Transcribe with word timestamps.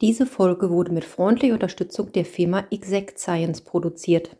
Diese 0.00 0.26
Folge 0.26 0.70
wurde 0.70 0.90
mit 0.90 1.04
freundlicher 1.04 1.54
Unterstützung 1.54 2.10
der 2.10 2.24
Firma 2.24 2.66
Exact 2.72 3.20
Science 3.20 3.60
produziert. 3.60 4.36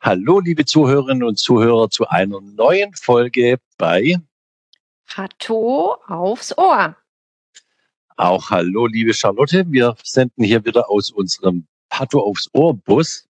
Hallo, 0.00 0.38
liebe 0.38 0.64
Zuhörerinnen 0.64 1.24
und 1.24 1.38
Zuhörer, 1.38 1.90
zu 1.90 2.06
einer 2.06 2.40
neuen 2.40 2.94
Folge 2.94 3.58
bei 3.76 4.16
Hatto 5.08 5.96
aufs 6.06 6.56
Ohr. 6.56 6.96
Auch 8.16 8.50
hallo, 8.50 8.86
liebe 8.86 9.12
Charlotte. 9.12 9.64
Wir 9.68 9.96
senden 10.04 10.44
hier 10.44 10.64
wieder 10.64 10.88
aus 10.88 11.10
unserem 11.10 11.66
Hatto 11.90 12.20
aufs 12.20 12.48
Ohr 12.52 12.74
Bus 12.74 13.27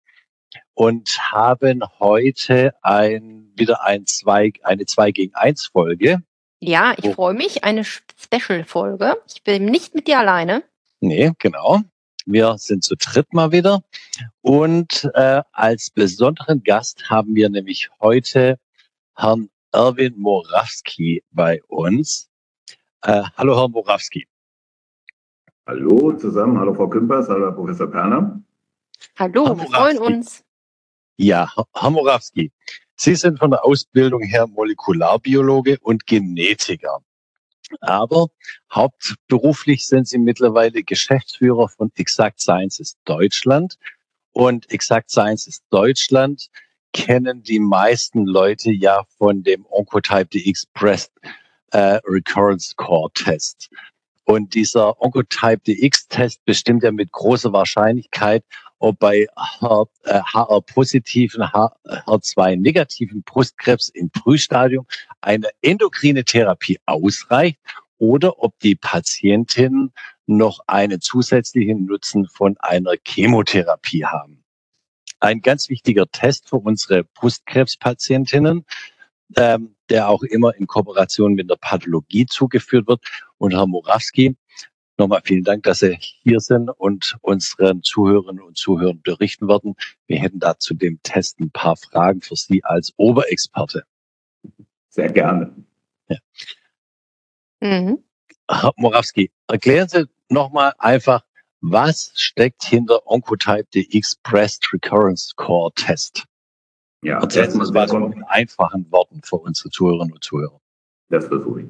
und 0.75 1.17
haben 1.31 1.81
heute 1.99 2.75
ein, 2.83 3.51
wieder 3.55 3.83
ein 3.83 4.05
zwei, 4.05 4.53
eine 4.63 4.85
2 4.85 5.11
gegen 5.11 5.33
1 5.33 5.67
Folge. 5.67 6.21
Ja, 6.59 6.93
ich 7.01 7.15
freue 7.15 7.33
mich. 7.33 7.63
Eine 7.63 7.83
Special-Folge. 7.83 9.15
Ich 9.33 9.43
bin 9.43 9.65
nicht 9.65 9.95
mit 9.95 10.07
dir 10.07 10.19
alleine. 10.19 10.63
Nee, 10.99 11.31
genau. 11.39 11.81
Wir 12.25 12.57
sind 12.57 12.83
zu 12.83 12.95
dritt 12.95 13.33
mal 13.33 13.51
wieder. 13.51 13.83
Und 14.41 15.09
äh, 15.13 15.41
als 15.51 15.89
besonderen 15.89 16.63
Gast 16.63 17.09
haben 17.09 17.35
wir 17.35 17.49
nämlich 17.49 17.89
heute 18.01 18.59
Herrn 19.15 19.49
Erwin 19.71 20.15
Morawski 20.17 21.23
bei 21.31 21.61
uns. 21.67 22.29
Äh, 23.03 23.23
hallo, 23.37 23.57
Herr 23.57 23.69
Morawski. 23.69 24.27
Hallo 25.67 26.13
zusammen. 26.13 26.59
Hallo, 26.59 26.73
Frau 26.73 26.89
Kümpers. 26.89 27.29
Hallo, 27.29 27.45
Herr 27.45 27.53
Professor 27.53 27.87
Perner. 27.87 28.41
Hallo, 29.17 29.57
wir 29.57 29.67
freuen 29.67 29.99
uns. 29.99 30.44
Ja, 31.17 31.51
Herr 31.73 31.89
Morawski, 31.89 32.51
Sie 32.97 33.15
sind 33.15 33.39
von 33.39 33.51
der 33.51 33.65
Ausbildung 33.65 34.21
her 34.21 34.47
Molekularbiologe 34.47 35.77
und 35.81 36.05
Genetiker. 36.05 36.99
Aber 37.81 38.27
hauptberuflich 38.73 39.87
sind 39.87 40.07
Sie 40.07 40.17
mittlerweile 40.17 40.83
Geschäftsführer 40.83 41.69
von 41.69 41.91
Exact 41.95 42.39
Sciences 42.39 42.97
Deutschland. 43.05 43.77
Und 44.31 44.69
Exact 44.71 45.09
Sciences 45.09 45.61
Deutschland 45.69 46.49
kennen 46.93 47.43
die 47.43 47.59
meisten 47.59 48.25
Leute 48.25 48.71
ja 48.71 49.03
von 49.17 49.43
dem 49.43 49.65
Oncotype 49.69 50.27
DX 50.27 50.67
Breast 50.67 51.11
äh, 51.71 51.99
Recurrence 52.05 52.75
Core 52.75 53.11
Test. 53.13 53.69
Und 54.25 54.55
dieser 54.55 54.99
Oncotype 55.01 55.61
DX-Test 55.67 56.43
bestimmt 56.45 56.83
ja 56.83 56.91
mit 56.91 57.11
großer 57.11 57.53
Wahrscheinlichkeit, 57.53 58.43
ob 58.79 58.99
bei 58.99 59.27
HR-positiven, 59.35 61.43
HR2-negativen 61.43 63.23
Brustkrebs 63.23 63.89
im 63.89 64.09
Frühstadium 64.11 64.85
eine 65.21 65.49
endokrine 65.61 66.25
Therapie 66.25 66.79
ausreicht 66.85 67.59
oder 67.97 68.43
ob 68.43 68.59
die 68.59 68.75
Patientinnen 68.75 69.93
noch 70.25 70.59
einen 70.67 71.01
zusätzlichen 71.01 71.85
Nutzen 71.85 72.27
von 72.27 72.57
einer 72.59 72.93
Chemotherapie 73.05 74.05
haben. 74.05 74.43
Ein 75.19 75.41
ganz 75.41 75.69
wichtiger 75.69 76.07
Test 76.11 76.49
für 76.49 76.57
unsere 76.57 77.03
Brustkrebspatientinnen, 77.03 78.65
ähm, 79.37 79.74
der 79.89 80.09
auch 80.09 80.23
immer 80.23 80.55
in 80.55 80.67
Kooperation 80.67 81.33
mit 81.33 81.49
der 81.49 81.55
Pathologie 81.55 82.25
zugeführt 82.25 82.87
wird. 82.87 83.01
Und 83.37 83.53
Herr 83.53 83.67
Morawski, 83.67 84.35
Nochmal 84.97 85.21
vielen 85.25 85.43
Dank, 85.43 85.63
dass 85.63 85.79
Sie 85.79 85.97
hier 85.99 86.39
sind 86.39 86.69
und 86.69 87.17
unseren 87.21 87.83
Zuhörerinnen 87.83 88.41
und 88.41 88.57
Zuhörern 88.57 89.01
berichten 89.01 89.49
werden. 89.49 89.75
Wir 90.07 90.19
hätten 90.19 90.39
da 90.39 90.57
zu 90.57 90.73
dem 90.73 91.01
Test 91.03 91.39
ein 91.41 91.51
paar 91.51 91.75
Fragen 91.75 92.21
für 92.21 92.37
Sie 92.37 92.63
als 92.63 92.93
Oberexperte. 92.95 93.83
Sehr 94.89 95.11
gerne. 95.11 95.53
Ja. 96.07 96.17
Mhm. 97.59 98.03
Herr 98.49 98.71
Morawski, 98.77 99.31
erklären 99.47 99.89
Sie 99.89 100.07
nochmal 100.29 100.73
einfach, 100.77 101.25
was 101.59 102.13
steckt 102.15 102.63
hinter 102.63 103.05
Oncotype 103.05 103.67
DX 103.73 104.15
Breast 104.23 104.71
Recurrence 104.71 105.35
Core 105.35 105.73
Test? 105.75 106.23
Ja, 107.03 107.19
Erzählen 107.19 107.51
Sie 107.51 107.59
uns 107.59 107.71
mal 107.71 107.87
so 107.87 107.97
in 107.97 108.23
einfachen 108.23 108.91
Worten 108.91 109.21
für 109.23 109.37
unsere 109.37 109.69
Zuhörerinnen 109.69 110.13
und 110.13 110.23
Zuhörer. 110.23 110.59
Das 111.09 111.27
versuche 111.27 111.61
ich. 111.61 111.67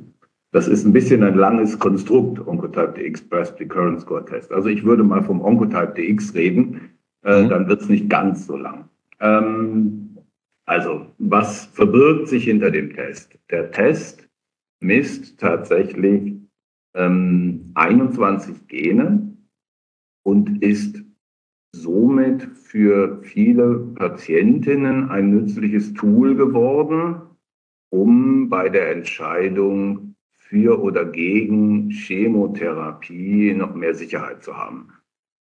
Das 0.52 0.70
ist 0.70 0.86
ein 0.86 0.94
bisschen 0.94 1.24
ein 1.24 1.36
langes 1.36 1.78
Konstrukt, 1.78 2.40
Oncotype 2.48 2.94
DX 2.94 3.28
Breast 3.28 3.60
Recurrence 3.60 4.04
Score 4.04 4.24
Test. 4.24 4.52
Also 4.54 4.70
ich 4.70 4.86
würde 4.86 5.04
mal 5.04 5.22
vom 5.22 5.42
Oncotype 5.42 5.94
DX 5.94 6.34
reden, 6.34 6.98
äh, 7.24 7.44
mhm. 7.44 7.50
dann 7.50 7.68
wird 7.68 7.82
es 7.82 7.90
nicht 7.90 8.10
ganz 8.10 8.48
so 8.48 8.56
lang. 8.56 8.88
Ähm, 9.20 10.18
also, 10.66 11.08
was 11.18 11.66
verbirgt 11.66 12.28
sich 12.30 12.46
hinter 12.46 12.72
dem 12.72 12.94
Test? 12.94 13.38
Der 13.52 13.70
Test 13.72 14.28
misst 14.80 15.40
tatsächlich 15.40 16.36
ähm, 16.96 17.72
21 17.76 18.68
Gene 18.68 19.36
und 20.24 20.64
ist 20.64 21.05
somit 21.82 22.44
für 22.44 23.20
viele 23.22 23.78
Patientinnen 23.96 25.10
ein 25.10 25.30
nützliches 25.32 25.94
Tool 25.94 26.36
geworden, 26.36 27.22
um 27.92 28.50
bei 28.50 28.70
der 28.70 28.92
Entscheidung 28.92 30.16
für 30.34 30.82
oder 30.82 31.06
gegen 31.06 31.90
Chemotherapie 31.90 33.54
noch 33.54 33.76
mehr 33.76 33.96
Sicherheit 33.96 34.44
zu 34.44 34.56
haben. 34.56 34.90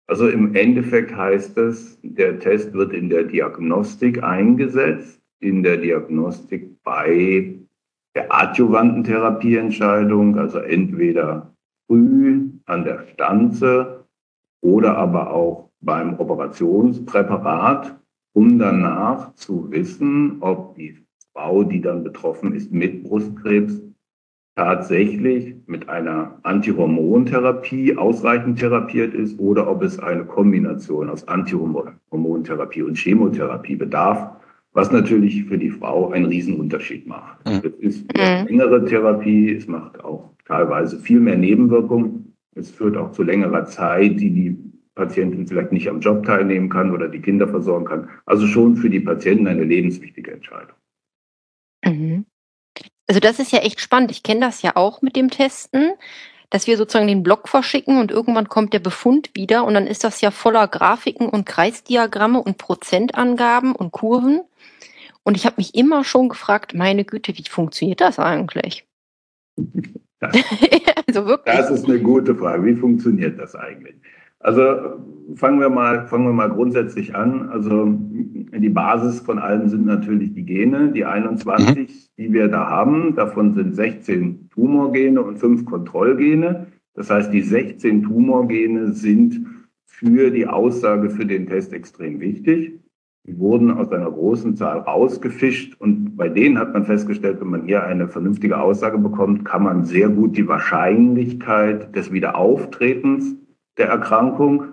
Also 0.06 0.28
im 0.28 0.54
Endeffekt 0.54 1.14
heißt 1.14 1.56
es, 1.58 1.98
der 2.02 2.38
Test 2.38 2.72
wird 2.72 2.92
in 2.92 3.08
der 3.08 3.24
Diagnostik 3.24 4.22
eingesetzt, 4.22 5.22
in 5.40 5.62
der 5.62 5.76
Diagnostik 5.76 6.82
bei 6.82 7.54
der 8.14 8.32
adjuvanten 8.34 9.04
Therapieentscheidung, 9.04 10.36
also 10.36 10.58
entweder 10.58 11.54
früh 11.86 12.50
an 12.66 12.84
der 12.84 13.06
Stanze 13.06 14.04
oder 14.60 14.96
aber 14.96 15.32
auch 15.32 15.69
beim 15.80 16.18
Operationspräparat, 16.18 17.98
um 18.32 18.58
danach 18.58 19.34
zu 19.34 19.70
wissen, 19.70 20.36
ob 20.40 20.76
die 20.76 20.96
Frau, 21.32 21.64
die 21.64 21.80
dann 21.80 22.04
betroffen 22.04 22.54
ist 22.54 22.72
mit 22.72 23.02
Brustkrebs, 23.04 23.82
tatsächlich 24.56 25.54
mit 25.66 25.88
einer 25.88 26.38
Antihormontherapie 26.42 27.96
ausreichend 27.96 28.58
therapiert 28.58 29.14
ist 29.14 29.38
oder 29.38 29.70
ob 29.70 29.82
es 29.82 29.98
eine 29.98 30.24
Kombination 30.24 31.08
aus 31.08 31.26
Antihormontherapie 31.26 32.82
und 32.82 32.98
Chemotherapie 32.98 33.76
bedarf, 33.76 34.36
was 34.72 34.92
natürlich 34.92 35.44
für 35.44 35.56
die 35.56 35.70
Frau 35.70 36.10
einen 36.10 36.26
Riesenunterschied 36.26 37.06
macht. 37.06 37.38
Mhm. 37.46 37.72
Es 37.80 37.96
ist 38.00 38.18
eine 38.18 38.44
längere 38.44 38.84
Therapie, 38.84 39.54
es 39.54 39.66
macht 39.66 40.04
auch 40.04 40.30
teilweise 40.44 40.98
viel 40.98 41.20
mehr 41.20 41.38
Nebenwirkungen. 41.38 42.34
Es 42.54 42.70
führt 42.70 42.96
auch 42.96 43.12
zu 43.12 43.22
längerer 43.22 43.64
Zeit, 43.64 44.20
die 44.20 44.30
die 44.30 44.69
Patientin 45.00 45.46
vielleicht 45.46 45.72
nicht 45.72 45.88
am 45.88 46.00
Job 46.00 46.24
teilnehmen 46.26 46.68
kann 46.68 46.92
oder 46.92 47.08
die 47.08 47.22
Kinder 47.22 47.48
versorgen 47.48 47.86
kann. 47.86 48.08
Also 48.26 48.46
schon 48.46 48.76
für 48.76 48.90
die 48.90 49.00
Patienten 49.00 49.48
eine 49.48 49.64
lebenswichtige 49.64 50.32
Entscheidung. 50.32 50.76
Mhm. 51.84 52.26
Also 53.08 53.20
das 53.20 53.38
ist 53.38 53.50
ja 53.50 53.60
echt 53.60 53.80
spannend. 53.80 54.10
Ich 54.10 54.22
kenne 54.22 54.40
das 54.40 54.60
ja 54.60 54.76
auch 54.76 55.00
mit 55.00 55.16
dem 55.16 55.30
Testen, 55.30 55.92
dass 56.50 56.66
wir 56.66 56.76
sozusagen 56.76 57.06
den 57.06 57.22
Block 57.22 57.48
verschicken 57.48 57.98
und 57.98 58.10
irgendwann 58.10 58.48
kommt 58.48 58.74
der 58.74 58.80
Befund 58.80 59.30
wieder 59.34 59.64
und 59.64 59.74
dann 59.74 59.86
ist 59.86 60.04
das 60.04 60.20
ja 60.20 60.30
voller 60.30 60.68
Grafiken 60.68 61.28
und 61.28 61.46
Kreisdiagramme 61.46 62.42
und 62.42 62.58
Prozentangaben 62.58 63.74
und 63.74 63.92
Kurven. 63.92 64.42
Und 65.22 65.36
ich 65.36 65.46
habe 65.46 65.56
mich 65.58 65.74
immer 65.74 66.04
schon 66.04 66.28
gefragt, 66.28 66.74
meine 66.74 67.04
Güte, 67.04 67.36
wie 67.36 67.48
funktioniert 67.48 68.00
das 68.00 68.18
eigentlich? 68.18 68.86
Das, 70.20 70.36
also 71.06 71.26
wirklich. 71.26 71.56
Das 71.56 71.70
ist 71.70 71.86
eine 71.86 72.00
gute 72.00 72.34
Frage. 72.34 72.64
Wie 72.64 72.76
funktioniert 72.76 73.38
das 73.38 73.54
eigentlich? 73.54 73.96
Also 74.40 74.62
fangen 75.36 75.60
wir 75.60 75.68
mal, 75.68 76.06
fangen 76.06 76.24
wir 76.24 76.32
mal 76.32 76.48
grundsätzlich 76.48 77.14
an. 77.14 77.48
Also 77.50 77.86
die 77.86 78.68
Basis 78.68 79.20
von 79.20 79.38
allem 79.38 79.68
sind 79.68 79.86
natürlich 79.86 80.32
die 80.32 80.44
Gene, 80.44 80.90
die 80.92 81.04
21, 81.04 81.76
mhm. 81.76 82.22
die 82.22 82.32
wir 82.32 82.48
da 82.48 82.68
haben. 82.68 83.14
Davon 83.14 83.54
sind 83.54 83.74
16 83.74 84.48
Tumorgene 84.50 85.22
und 85.22 85.38
5 85.38 85.64
Kontrollgene. 85.66 86.66
Das 86.94 87.10
heißt, 87.10 87.32
die 87.32 87.42
16 87.42 88.02
Tumorgene 88.02 88.92
sind 88.92 89.46
für 89.86 90.30
die 90.30 90.46
Aussage 90.46 91.10
für 91.10 91.26
den 91.26 91.46
Test 91.46 91.72
extrem 91.72 92.20
wichtig. 92.20 92.80
Die 93.26 93.38
wurden 93.38 93.70
aus 93.70 93.92
einer 93.92 94.10
großen 94.10 94.56
Zahl 94.56 94.78
rausgefischt 94.78 95.78
und 95.78 96.16
bei 96.16 96.30
denen 96.30 96.58
hat 96.58 96.72
man 96.72 96.86
festgestellt, 96.86 97.40
wenn 97.40 97.50
man 97.50 97.64
hier 97.64 97.84
eine 97.84 98.08
vernünftige 98.08 98.58
Aussage 98.58 98.96
bekommt, 98.96 99.44
kann 99.44 99.62
man 99.62 99.84
sehr 99.84 100.08
gut 100.08 100.38
die 100.38 100.48
Wahrscheinlichkeit 100.48 101.94
des 101.94 102.12
Wiederauftretens 102.12 103.36
der 103.80 103.88
Erkrankung, 103.88 104.64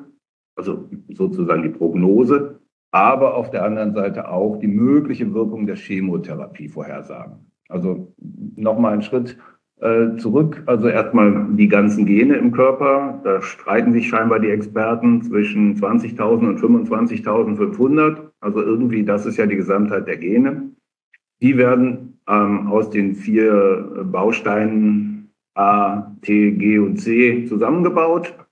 also 0.55 0.89
sozusagen 1.09 1.63
die 1.63 1.69
Prognose, 1.69 2.59
aber 2.91 3.35
auf 3.35 3.49
der 3.49 3.63
anderen 3.63 3.93
Seite 3.93 4.29
auch 4.29 4.57
die 4.57 4.67
mögliche 4.67 5.33
Wirkung 5.33 5.65
der 5.65 5.75
Chemotherapie 5.75 6.69
vorhersagen. 6.69 7.51
Also 7.69 8.13
nochmal 8.55 8.93
einen 8.93 9.01
Schritt 9.01 9.37
äh, 9.81 10.15
zurück. 10.17 10.63
Also 10.65 10.87
erstmal 10.87 11.47
die 11.51 11.67
ganzen 11.67 12.05
Gene 12.05 12.35
im 12.35 12.51
Körper. 12.51 13.19
Da 13.23 13.41
streiten 13.41 13.93
sich 13.93 14.07
scheinbar 14.07 14.39
die 14.39 14.49
Experten 14.49 15.21
zwischen 15.21 15.75
20.000 15.75 16.47
und 16.47 16.59
25.500. 16.59 18.17
Also 18.39 18.61
irgendwie, 18.61 19.03
das 19.03 19.25
ist 19.25 19.37
ja 19.37 19.45
die 19.45 19.57
Gesamtheit 19.57 20.07
der 20.07 20.17
Gene. 20.17 20.71
Die 21.41 21.57
werden 21.57 22.19
ähm, 22.27 22.67
aus 22.67 22.89
den 22.89 23.15
vier 23.15 24.05
Bausteinen 24.11 25.29
A, 25.53 26.15
T, 26.21 26.51
G 26.51 26.79
und 26.79 26.97
C 26.97 27.45
zusammengebaut 27.45 28.46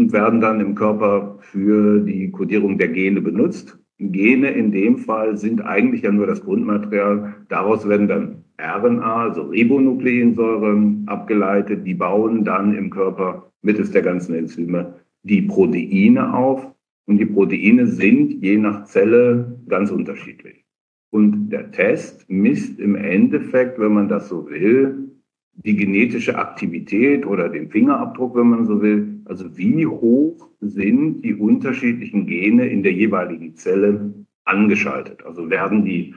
und 0.00 0.12
werden 0.14 0.40
dann 0.40 0.60
im 0.60 0.74
Körper 0.74 1.36
für 1.40 2.00
die 2.00 2.30
Kodierung 2.30 2.78
der 2.78 2.88
Gene 2.88 3.20
benutzt. 3.20 3.78
Gene 3.98 4.50
in 4.50 4.72
dem 4.72 4.96
Fall 4.96 5.36
sind 5.36 5.60
eigentlich 5.60 6.02
ja 6.02 6.10
nur 6.10 6.26
das 6.26 6.42
Grundmaterial. 6.42 7.34
Daraus 7.50 7.86
werden 7.86 8.08
dann 8.08 8.44
RNA, 8.58 9.16
also 9.16 9.42
Ribonukleinsäuren, 9.42 11.04
abgeleitet. 11.06 11.86
Die 11.86 11.92
bauen 11.92 12.46
dann 12.46 12.74
im 12.74 12.88
Körper 12.88 13.52
mittels 13.60 13.90
der 13.90 14.00
ganzen 14.00 14.34
Enzyme 14.34 14.94
die 15.22 15.42
Proteine 15.42 16.32
auf. 16.32 16.66
Und 17.06 17.18
die 17.18 17.26
Proteine 17.26 17.86
sind 17.86 18.42
je 18.42 18.56
nach 18.56 18.84
Zelle 18.84 19.60
ganz 19.68 19.90
unterschiedlich. 19.90 20.64
Und 21.10 21.50
der 21.50 21.70
Test 21.72 22.24
misst 22.30 22.80
im 22.80 22.94
Endeffekt, 22.94 23.78
wenn 23.78 23.92
man 23.92 24.08
das 24.08 24.30
so 24.30 24.48
will, 24.48 25.10
die 25.52 25.76
genetische 25.76 26.38
Aktivität 26.38 27.26
oder 27.26 27.50
den 27.50 27.68
Fingerabdruck, 27.68 28.34
wenn 28.34 28.48
man 28.48 28.64
so 28.64 28.80
will. 28.80 29.09
Also 29.24 29.56
wie 29.56 29.86
hoch 29.86 30.48
sind 30.60 31.22
die 31.22 31.34
unterschiedlichen 31.34 32.26
Gene 32.26 32.68
in 32.68 32.82
der 32.82 32.92
jeweiligen 32.92 33.54
Zelle 33.54 34.12
angeschaltet? 34.44 35.24
Also 35.24 35.50
werden 35.50 35.84
die 35.84 36.14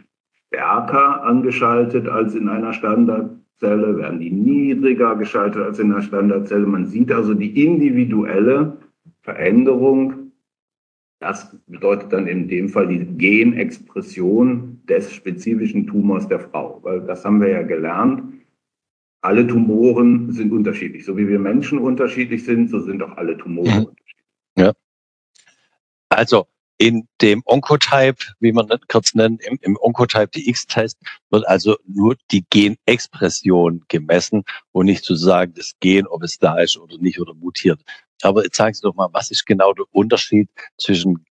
stärker 0.47 1.23
angeschaltet 1.23 2.07
als 2.07 2.35
in 2.35 2.47
einer 2.47 2.73
Standardzelle, 2.73 3.97
werden 3.97 4.19
die 4.19 4.31
niedriger 4.31 5.15
geschaltet 5.15 5.63
als 5.63 5.79
in 5.79 5.91
einer 5.91 6.01
Standardzelle. 6.01 6.65
Man 6.65 6.85
sieht 6.85 7.11
also 7.11 7.33
die 7.33 7.63
individuelle 7.65 8.77
Veränderung. 9.21 10.31
Das 11.19 11.57
bedeutet 11.67 12.11
dann 12.11 12.27
in 12.27 12.47
dem 12.47 12.69
Fall 12.69 12.87
die 12.87 13.05
Genexpression 13.05 14.81
des 14.89 15.13
spezifischen 15.13 15.87
Tumors 15.87 16.27
der 16.27 16.39
Frau, 16.39 16.79
weil 16.83 17.01
das 17.01 17.23
haben 17.23 17.39
wir 17.39 17.49
ja 17.49 17.61
gelernt 17.61 18.23
alle 19.23 19.47
Tumoren 19.47 20.31
sind 20.33 20.51
unterschiedlich. 20.51 21.05
So 21.05 21.17
wie 21.17 21.27
wir 21.27 21.39
Menschen 21.39 21.79
unterschiedlich 21.79 22.43
sind, 22.43 22.69
so 22.69 22.79
sind 22.79 23.01
auch 23.01 23.17
alle 23.17 23.37
Tumore 23.37 23.69
mhm. 23.69 23.85
unterschiedlich. 23.85 24.25
Ja. 24.57 24.73
Also 26.09 26.47
in 26.77 27.07
dem 27.21 27.41
Oncotype, 27.45 28.17
wie 28.39 28.51
man 28.51 28.67
das 28.67 28.81
kurz 28.89 29.15
nennt, 29.15 29.41
im, 29.43 29.57
im 29.61 29.77
Oncotype 29.79 30.27
DX-Test 30.27 30.97
wird 31.29 31.47
also 31.47 31.77
nur 31.87 32.17
die 32.31 32.43
Genexpression 32.49 33.85
gemessen 33.87 34.43
und 34.73 34.87
nicht 34.87 35.05
zu 35.05 35.15
sagen, 35.15 35.53
das 35.55 35.71
Gen, 35.79 36.05
ob 36.07 36.23
es 36.23 36.37
da 36.39 36.59
ist 36.59 36.77
oder 36.77 36.97
nicht 36.97 37.21
oder 37.21 37.33
mutiert. 37.33 37.81
Aber 38.21 38.43
jetzt 38.43 38.57
sagen 38.57 38.73
Sie 38.73 38.81
doch 38.81 38.95
mal, 38.95 39.09
was 39.13 39.31
ist 39.31 39.45
genau 39.45 39.73
der 39.73 39.85
Unterschied 39.91 40.49
zwischen 40.77 41.25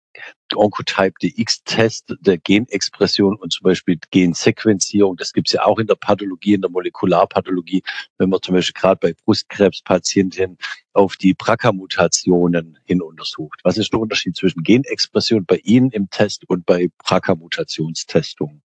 Oncotype 0.56 1.15
DX-Test 1.23 2.17
der 2.21 2.39
Genexpression 2.39 3.37
und 3.37 3.53
zum 3.53 3.65
Beispiel 3.65 3.99
Gensequenzierung. 4.11 5.17
Das 5.17 5.33
gibt 5.33 5.49
es 5.49 5.55
ja 5.55 5.65
auch 5.65 5.79
in 5.79 5.87
der 5.87 5.95
Pathologie, 5.95 6.55
in 6.55 6.61
der 6.61 6.71
Molekularpathologie, 6.71 7.83
wenn 8.19 8.31
man 8.31 8.41
zum 8.43 8.55
Beispiel 8.55 8.81
gerade 8.81 8.99
bei 9.00 9.15
Brustkrebspatienten 9.25 10.59
auf 10.93 11.17
die 11.17 11.35
BRCA-Mutationen 11.35 12.79
hin 12.85 13.03
untersucht. 13.03 13.61
Was 13.65 13.79
ist 13.79 13.93
der 13.93 14.00
Unterschied 14.00 14.37
zwischen 14.37 14.62
Genexpression 14.62 15.45
bei 15.45 15.61
Ihnen 15.65 15.91
im 15.91 16.11
Test 16.11 16.49
und 16.49 16.67
bei 16.67 16.91
BRCA-Mutationstestungen? 17.05 18.62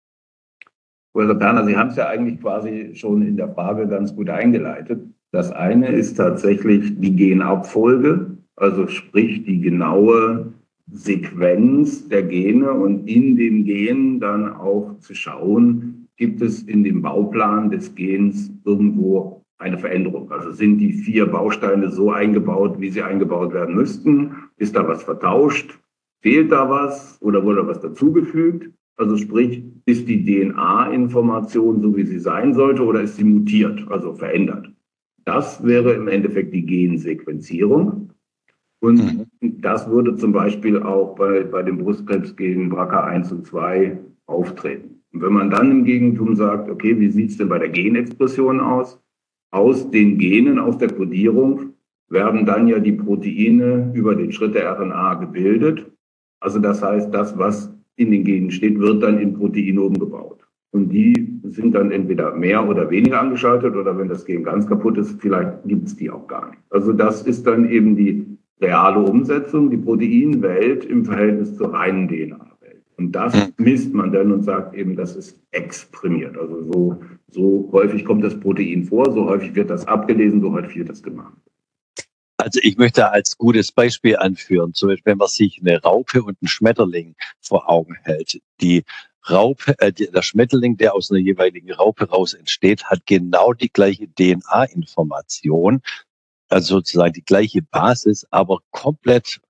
Professor 1.12 1.38
Perner, 1.38 1.65
Sie 1.67 1.76
haben 1.76 1.91
es 1.91 1.97
ja 1.97 2.09
eigentlich 2.09 2.41
quasi 2.41 2.93
schon 2.94 3.23
in 3.23 3.37
der 3.37 3.53
Frage 3.53 3.88
ganz 3.88 4.15
gut 4.15 4.31
eingeleitet. 4.31 5.00
Das 5.33 5.50
eine 5.50 5.88
ist 5.88 6.15
tatsächlich 6.15 6.99
die 7.00 7.15
Genabfolge, 7.15 8.38
also 8.56 8.87
sprich 8.88 9.44
die 9.44 9.61
genaue 9.61 10.53
Sequenz 10.92 12.08
der 12.08 12.22
Gene 12.22 12.72
und 12.72 13.08
in 13.08 13.37
den 13.37 13.64
Genen 13.64 14.20
dann 14.20 14.52
auch 14.52 14.98
zu 14.98 15.14
schauen, 15.14 16.08
gibt 16.16 16.42
es 16.42 16.62
in 16.62 16.84
dem 16.84 17.02
Bauplan 17.02 17.70
des 17.70 17.94
Gens 17.94 18.52
irgendwo 18.64 19.42
eine 19.58 19.78
Veränderung. 19.78 20.31
Also 20.31 20.50
sind 20.52 20.78
die 20.78 20.92
vier 20.92 21.26
Bausteine 21.26 21.90
so 21.90 22.10
eingebaut, 22.10 22.81
wie 22.81 22.90
sie 22.90 23.02
eingebaut 23.02 23.52
werden 23.52 23.75
müssten? 23.75 24.34
Ist 24.56 24.75
da 24.75 24.87
was 24.87 25.02
vertauscht? 25.02 25.78
Fehlt 26.22 26.52
da 26.52 26.69
was 26.69 27.19
oder 27.22 27.44
wurde 27.44 27.66
was 27.66 27.81
dazugefügt? 27.81 28.70
Also 28.96 29.16
sprich, 29.16 29.62
ist 29.87 30.08
die 30.08 30.25
DNA-Information 30.25 31.81
so, 31.81 31.96
wie 31.96 32.04
sie 32.04 32.19
sein 32.19 32.52
sollte 32.52 32.84
oder 32.84 33.00
ist 33.00 33.16
sie 33.16 33.25
mutiert, 33.25 33.87
also 33.88 34.14
verändert? 34.14 34.70
Das 35.25 35.64
wäre 35.64 35.94
im 35.94 36.08
Endeffekt 36.08 36.52
die 36.54 36.66
Gensequenzierung. 36.66 38.10
Und 38.81 39.29
mhm. 39.41 39.61
das 39.61 39.88
würde 39.88 40.17
zum 40.17 40.32
Beispiel 40.32 40.82
auch 40.82 41.15
bei, 41.15 41.44
bei 41.44 41.62
dem 41.62 41.79
Brustkrebsgen 41.79 42.73
BRCA1 42.73 43.31
und 43.31 43.47
2 43.47 43.99
auftreten. 44.27 45.03
Und 45.12 45.23
wenn 45.23 45.32
man 45.32 45.50
dann 45.50 45.71
im 45.71 45.85
Gegentum 45.85 46.35
sagt, 46.35 46.71
okay, 46.71 46.99
wie 46.99 47.11
sieht 47.11 47.31
es 47.31 47.37
denn 47.37 47.49
bei 47.49 47.59
der 47.59 47.69
Genexpression 47.69 48.61
aus? 48.61 48.99
Aus 49.53 49.91
den 49.91 50.19
Genen, 50.19 50.59
aus 50.59 50.79
der 50.79 50.93
Kodierung 50.93 51.75
werden 52.09 52.47
dann 52.47 52.69
ja 52.69 52.79
die 52.79 52.93
Proteine 52.93 53.91
über 53.94 54.15
den 54.15 54.32
Schritt 54.32 54.55
der 54.55 54.71
RNA 54.79 55.15
gebildet. 55.15 55.91
Also 56.41 56.59
das 56.59 56.83
heißt, 56.83 57.12
das, 57.12 57.37
was 57.37 57.75
in 57.97 58.11
den 58.12 58.25
Genen 58.25 58.50
steht, 58.50 58.79
wird 58.79 59.03
dann 59.03 59.19
in 59.19 59.35
Proteine 59.35 59.83
umgebaut. 59.83 60.38
Und 60.73 60.91
die 60.91 61.41
sind 61.43 61.75
dann 61.75 61.91
entweder 61.91 62.35
mehr 62.35 62.67
oder 62.67 62.88
weniger 62.91 63.21
angeschaltet 63.21 63.75
oder 63.75 63.99
wenn 63.99 64.09
das 64.09 64.25
Gen 64.25 64.44
ganz 64.44 64.67
kaputt 64.67 64.99
ist, 64.99 65.21
vielleicht 65.21 65.65
gibt 65.65 65.88
es 65.88 65.97
die 65.97 66.11
auch 66.11 66.26
gar 66.29 66.50
nicht. 66.50 66.62
Also 66.71 66.93
das 66.93 67.23
ist 67.23 67.47
dann 67.47 67.69
eben 67.69 67.97
die 67.97 68.38
reale 68.61 69.01
Umsetzung, 69.01 69.71
die 69.71 69.77
Proteinwelt 69.77 70.85
im 70.85 71.05
Verhältnis 71.05 71.57
zur 71.57 71.73
reinen 71.73 72.09
DNA-Welt. 72.09 72.85
Und 72.97 73.12
das 73.12 73.35
hm. 73.35 73.53
misst 73.57 73.95
man 73.95 74.12
dann 74.12 74.33
und 74.33 74.43
sagt 74.43 74.75
eben, 74.75 74.97
das 74.97 75.17
ist 75.17 75.41
exprimiert. 75.51 76.37
Also 76.37 76.71
so, 76.71 77.03
so 77.29 77.69
häufig 77.73 78.05
kommt 78.05 78.25
das 78.25 78.39
Protein 78.39 78.85
vor, 78.85 79.11
so 79.12 79.27
häufig 79.27 79.55
wird 79.55 79.71
das 79.71 79.87
abgelesen, 79.87 80.41
so 80.41 80.53
häufig 80.53 80.77
wird 80.77 80.89
das 80.89 81.03
gemacht. 81.03 81.35
Also 82.37 82.61
ich 82.62 82.79
möchte 82.79 83.11
als 83.11 83.37
gutes 83.37 83.71
Beispiel 83.71 84.17
anführen, 84.17 84.73
zum 84.73 84.89
Beispiel 84.89 85.12
wenn 85.12 85.19
man 85.19 85.29
sich 85.29 85.61
eine 85.61 85.81
Raupe 85.83 86.23
und 86.23 86.39
einen 86.41 86.49
Schmetterling 86.49 87.15
vor 87.41 87.69
Augen 87.69 87.97
hält. 88.03 88.41
Die 88.62 88.85
Raupe, 89.29 89.75
äh, 89.79 89.93
der 89.93 90.23
Schmetterling, 90.23 90.77
der 90.79 90.95
aus 90.95 91.11
einer 91.11 91.21
jeweiligen 91.21 91.71
Raupe 91.73 92.09
raus 92.09 92.33
entsteht, 92.33 92.85
hat 92.85 93.07
genau 93.07 93.53
die 93.53 93.71
gleiche 93.71 94.09
DNA-Information 94.09 95.83
also 96.50 96.76
sozusagen 96.76 97.12
die 97.12 97.25
gleiche 97.25 97.62
Basis, 97.62 98.26
aber 98.31 98.58
komplett 98.70 99.41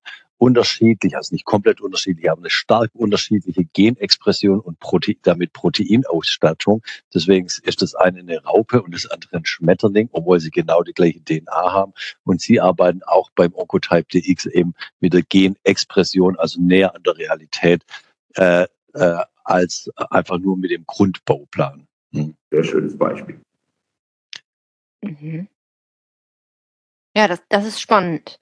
unterschiedlich, 0.40 1.16
also 1.16 1.34
nicht 1.34 1.44
komplett 1.44 1.82
unterschiedlich, 1.82 2.30
aber 2.30 2.40
eine 2.40 2.50
stark 2.50 2.90
unterschiedliche 2.94 3.64
Genexpression 3.64 4.58
und 4.60 4.80
Protein, 4.80 5.16
damit 5.22 5.52
Proteinausstattung. 5.52 6.82
Deswegen 7.14 7.46
ist 7.46 7.82
das 7.82 7.94
eine 7.94 8.20
eine 8.20 8.42
Raupe 8.42 8.82
und 8.82 8.94
das 8.94 9.06
andere 9.06 9.36
ein 9.36 9.44
Schmetterling, 9.44 10.08
obwohl 10.12 10.40
sie 10.40 10.50
genau 10.50 10.82
die 10.82 10.94
gleiche 10.94 11.22
DNA 11.22 11.72
haben. 11.72 11.92
Und 12.24 12.40
sie 12.40 12.58
arbeiten 12.58 13.02
auch 13.02 13.30
beim 13.34 13.54
Oncotype 13.54 14.06
DX 14.14 14.46
eben 14.46 14.74
mit 15.00 15.12
der 15.12 15.22
Genexpression, 15.22 16.36
also 16.36 16.58
näher 16.60 16.94
an 16.94 17.02
der 17.02 17.18
Realität, 17.18 17.84
äh, 18.36 18.66
äh, 18.94 19.16
als 19.44 19.90
einfach 20.10 20.38
nur 20.38 20.56
mit 20.56 20.70
dem 20.70 20.84
Grundbauplan. 20.86 21.86
Hm. 22.12 22.34
Sehr 22.50 22.64
schönes 22.64 22.96
Beispiel. 22.96 23.40
Mhm. 25.02 25.48
Ja, 27.16 27.28
das, 27.28 27.40
das 27.48 27.66
ist 27.66 27.80
spannend. 27.80 28.38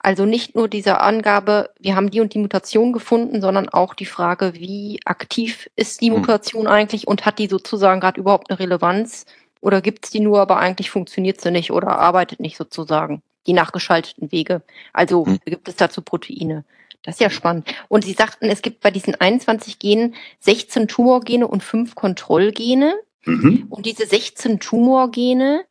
Also 0.00 0.24
nicht 0.24 0.54
nur 0.54 0.68
diese 0.68 1.00
Angabe, 1.00 1.70
wir 1.80 1.96
haben 1.96 2.10
die 2.10 2.20
und 2.20 2.32
die 2.32 2.38
Mutation 2.38 2.92
gefunden, 2.92 3.40
sondern 3.40 3.68
auch 3.68 3.94
die 3.94 4.06
Frage, 4.06 4.54
wie 4.54 5.00
aktiv 5.04 5.68
ist 5.74 6.00
die 6.00 6.10
hm. 6.10 6.20
Mutation 6.20 6.62
mhm. 6.62 6.68
eigentlich 6.68 7.08
und 7.08 7.26
hat 7.26 7.38
die 7.38 7.48
sozusagen 7.48 8.00
gerade 8.00 8.20
überhaupt 8.20 8.50
eine 8.50 8.60
Relevanz 8.60 9.26
oder 9.60 9.80
gibt 9.80 10.04
es 10.04 10.10
die 10.12 10.20
nur, 10.20 10.40
aber 10.40 10.58
eigentlich 10.58 10.90
funktioniert 10.90 11.40
sie 11.40 11.50
nicht 11.50 11.72
oder 11.72 11.98
arbeitet 11.98 12.38
nicht 12.38 12.56
sozusagen, 12.56 13.22
die 13.46 13.52
nachgeschalteten 13.52 14.30
Wege. 14.30 14.62
Also 14.92 15.24
mhm. 15.24 15.40
gibt 15.44 15.68
es 15.68 15.76
dazu 15.76 16.00
Proteine. 16.00 16.64
Das 17.02 17.16
ist 17.16 17.20
ja 17.20 17.30
spannend. 17.30 17.66
Und 17.88 18.04
Sie 18.04 18.12
sagten, 18.12 18.46
es 18.46 18.62
gibt 18.62 18.80
bei 18.80 18.90
diesen 18.90 19.14
21 19.14 19.78
Genen 19.78 20.14
16 20.40 20.88
Tumorgene 20.88 21.46
und 21.46 21.62
5 21.62 21.94
Kontrollgene. 21.94 22.94
Mhm. 23.24 23.66
Und 23.68 23.86
diese 23.86 24.06
16 24.06 24.60
Tumorgene, 24.60 25.64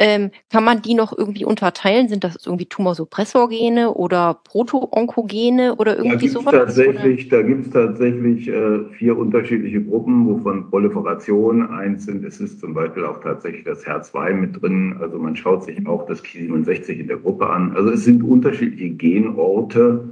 ähm, 0.00 0.30
kann 0.50 0.64
man 0.64 0.82
die 0.82 0.94
noch 0.94 1.16
irgendwie 1.16 1.44
unterteilen? 1.44 2.08
Sind 2.08 2.24
das 2.24 2.44
irgendwie 2.44 2.66
Tumorsuppressorgene 2.66 3.94
oder 3.94 4.40
Proto-Onkogene 4.42 5.76
oder 5.76 5.96
irgendwie 5.96 6.26
da 6.26 6.32
sowas? 6.32 6.52
Tatsächlich, 6.52 7.28
da 7.28 7.42
gibt 7.42 7.66
es 7.66 7.72
tatsächlich 7.72 8.48
äh, 8.48 8.84
vier 8.98 9.16
unterschiedliche 9.16 9.82
Gruppen, 9.82 10.26
wovon 10.26 10.68
Proliferation 10.68 11.70
eins 11.70 12.06
sind. 12.06 12.24
Es 12.24 12.40
ist 12.40 12.58
zum 12.58 12.74
Beispiel 12.74 13.04
auch 13.04 13.20
tatsächlich 13.20 13.64
das 13.64 13.86
HER2 13.86 14.32
mit 14.34 14.60
drin. 14.60 14.96
Also 15.00 15.18
man 15.18 15.36
schaut 15.36 15.62
sich 15.62 15.86
auch 15.86 16.06
das 16.06 16.24
Ki67 16.24 16.98
in 16.98 17.06
der 17.06 17.18
Gruppe 17.18 17.48
an. 17.48 17.76
Also 17.76 17.90
es 17.90 18.04
sind 18.04 18.22
unterschiedliche 18.22 18.90
Genorte, 18.96 20.08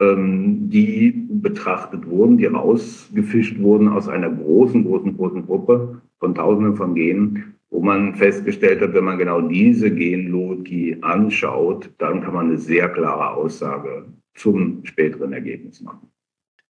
ähm, 0.00 0.70
die 0.70 1.12
betrachtet 1.12 2.08
wurden, 2.10 2.36
die 2.36 2.46
rausgefischt 2.46 3.60
wurden 3.60 3.88
aus 3.88 4.08
einer 4.08 4.30
großen, 4.30 4.84
großen, 4.84 5.16
großen 5.16 5.46
Gruppe 5.46 6.00
von 6.20 6.34
Tausenden 6.34 6.76
von 6.76 6.94
Genen 6.94 7.56
wo 7.70 7.80
man 7.80 8.16
festgestellt 8.16 8.80
hat, 8.80 8.94
wenn 8.94 9.04
man 9.04 9.18
genau 9.18 9.40
diese 9.40 9.90
Genlogie 9.90 10.98
anschaut, 11.02 11.88
dann 11.98 12.20
kann 12.22 12.34
man 12.34 12.46
eine 12.46 12.58
sehr 12.58 12.88
klare 12.88 13.34
Aussage 13.34 14.06
zum 14.34 14.84
späteren 14.84 15.32
Ergebnis 15.32 15.80
machen. 15.80 16.10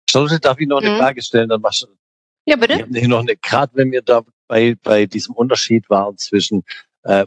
Sollte, 0.10 0.40
darf 0.40 0.60
ich 0.60 0.68
noch 0.68 0.82
eine 0.82 0.96
mhm. 0.96 0.98
Frage 0.98 1.22
stellen? 1.22 1.50
Dann 1.50 1.62
machst 1.62 1.88
Ja, 2.46 2.56
bitte? 2.56 2.74
Ich 2.74 3.04
habe 3.04 3.08
noch 3.08 3.20
eine, 3.20 3.36
gerade 3.38 3.72
wenn 3.76 3.92
wir 3.92 4.02
da 4.02 4.24
bei, 4.48 4.76
bei 4.82 5.06
diesem 5.06 5.36
Unterschied 5.36 5.90
waren 5.90 6.18
zwischen 6.18 6.64
äh, 7.04 7.26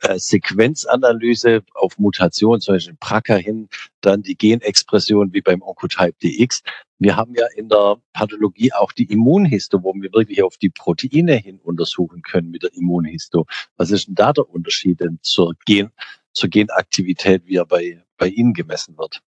äh, 0.00 0.18
Sequenzanalyse 0.18 1.62
auf 1.74 1.98
Mutation, 1.98 2.60
zum 2.60 2.74
Beispiel 2.74 2.96
BRCA 3.00 3.36
hin, 3.36 3.68
dann 4.00 4.22
die 4.22 4.36
Genexpression 4.36 5.32
wie 5.32 5.40
beim 5.40 5.62
Oncotype 5.62 6.14
DX. 6.22 6.62
Wir 6.98 7.16
haben 7.16 7.34
ja 7.34 7.46
in 7.56 7.68
der 7.68 7.96
Pathologie 8.12 8.72
auch 8.72 8.92
die 8.92 9.10
Immunhisto, 9.10 9.82
wo 9.82 9.94
wir 9.94 10.12
wirklich 10.12 10.42
auf 10.42 10.56
die 10.56 10.70
Proteine 10.70 11.36
hin 11.36 11.60
untersuchen 11.62 12.22
können 12.22 12.50
mit 12.50 12.62
der 12.62 12.74
Immunhisto. 12.74 13.46
Was 13.76 13.90
ist 13.90 14.08
denn 14.08 14.14
da 14.14 14.32
der 14.32 14.48
Unterschied 14.48 15.00
denn 15.00 15.18
zur, 15.22 15.54
Gen, 15.66 15.90
zur 16.32 16.48
Genaktivität, 16.48 17.46
wie 17.46 17.56
er 17.56 17.66
bei, 17.66 18.02
bei 18.16 18.28
Ihnen 18.28 18.52
gemessen 18.52 18.96
wird? 18.98 19.22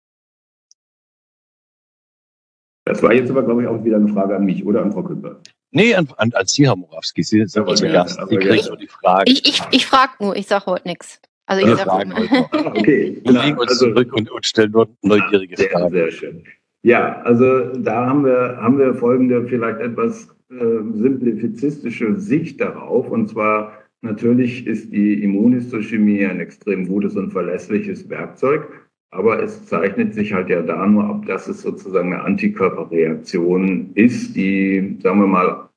Das 2.85 3.03
war 3.03 3.13
jetzt 3.13 3.29
aber, 3.29 3.43
glaube 3.43 3.61
ich, 3.61 3.67
auch 3.67 3.83
wieder 3.83 3.97
eine 3.97 4.07
Frage 4.07 4.35
an 4.35 4.45
mich 4.45 4.65
oder 4.65 4.81
an 4.81 4.91
Frau 4.91 5.03
Küpper. 5.03 5.39
Nee, 5.71 5.93
an, 5.93 6.07
an, 6.17 6.31
an 6.33 6.47
Sie, 6.47 6.65
Herr 6.65 6.75
Morawski. 6.75 7.23
Sie 7.23 7.45
sind 7.45 7.67
unser 7.67 7.87
ja, 7.87 8.03
Gast. 8.03 8.19
Sie 8.29 8.37
kriegen 8.37 8.65
nur 8.67 8.77
die 8.77 8.87
Frage. 8.87 9.31
Ich, 9.31 9.47
ich, 9.47 9.61
ich 9.71 9.85
frage 9.85 10.13
nur, 10.19 10.35
ich 10.35 10.47
sage 10.47 10.65
heute 10.65 10.87
nichts. 10.87 11.21
Also 11.45 11.67
ich 11.67 11.75
sage 11.77 11.91
ah, 11.91 12.49
Okay. 12.75 13.21
Wir 13.23 13.41
legen 13.41 13.57
uns 13.57 13.71
also, 13.71 13.87
zurück 13.87 14.13
und, 14.13 14.29
und, 14.29 14.45
stellen 14.45 14.71
nur 14.71 14.87
neugierige 15.01 15.57
sehr, 15.57 15.69
Fragen. 15.69 15.91
Sehr 15.91 16.11
schön. 16.11 16.43
Ja, 16.83 17.21
also 17.23 17.73
da 17.73 18.05
haben 18.05 18.23
wir, 18.23 18.57
haben 18.61 18.77
wir 18.77 18.93
folgende 18.95 19.45
vielleicht 19.47 19.79
etwas 19.79 20.29
äh, 20.51 20.55
simplifizistische 20.93 22.19
Sicht 22.19 22.61
darauf. 22.61 23.09
Und 23.09 23.29
zwar 23.29 23.73
natürlich 24.01 24.65
ist 24.65 24.91
die 24.91 25.23
Immunhistochemie 25.23 26.25
ein 26.25 26.39
extrem 26.39 26.87
gutes 26.87 27.15
und 27.15 27.31
verlässliches 27.31 28.09
Werkzeug. 28.09 28.88
Aber 29.11 29.41
es 29.41 29.65
zeichnet 29.65 30.13
sich 30.13 30.33
halt 30.33 30.49
ja 30.49 30.61
da 30.61 30.85
nur 30.85 31.05
ab, 31.05 31.25
dass 31.25 31.47
es 31.47 31.61
sozusagen 31.61 32.13
eine 32.13 32.23
Antikörperreaktion 32.23 33.91
ist, 33.95 34.35
die, 34.35 34.97
sagen 35.01 35.19
wir 35.21 35.27
mal, 35.27 35.69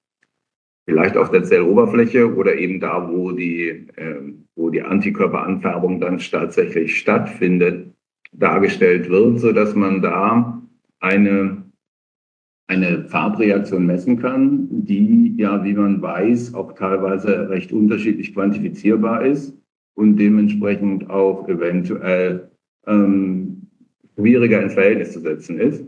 vielleicht 0.84 1.16
auf 1.16 1.30
der 1.30 1.44
Zelloberfläche 1.44 2.34
oder 2.34 2.56
eben 2.56 2.80
da, 2.80 3.08
wo 3.10 3.32
die, 3.32 3.86
äh, 3.96 4.34
wo 4.54 4.68
die 4.68 4.82
Antikörperanfärbung 4.82 6.00
dann 6.00 6.18
tatsächlich 6.18 6.98
stattfindet, 6.98 7.94
dargestellt 8.32 9.08
wird, 9.08 9.40
so 9.40 9.52
dass 9.52 9.74
man 9.74 10.02
da 10.02 10.62
eine, 11.00 11.64
eine 12.66 13.04
Farbreaktion 13.04 13.86
messen 13.86 14.18
kann, 14.18 14.68
die 14.70 15.34
ja, 15.36 15.64
wie 15.64 15.74
man 15.74 16.02
weiß, 16.02 16.54
auch 16.54 16.72
teilweise 16.72 17.48
recht 17.48 17.72
unterschiedlich 17.72 18.34
quantifizierbar 18.34 19.24
ist 19.24 19.56
und 19.94 20.16
dementsprechend 20.16 21.10
auch 21.10 21.48
eventuell 21.48 22.51
ähm, 22.86 23.68
schwieriger 24.16 24.62
ins 24.62 24.74
Verhältnis 24.74 25.12
zu 25.12 25.20
setzen 25.20 25.58
ist. 25.58 25.84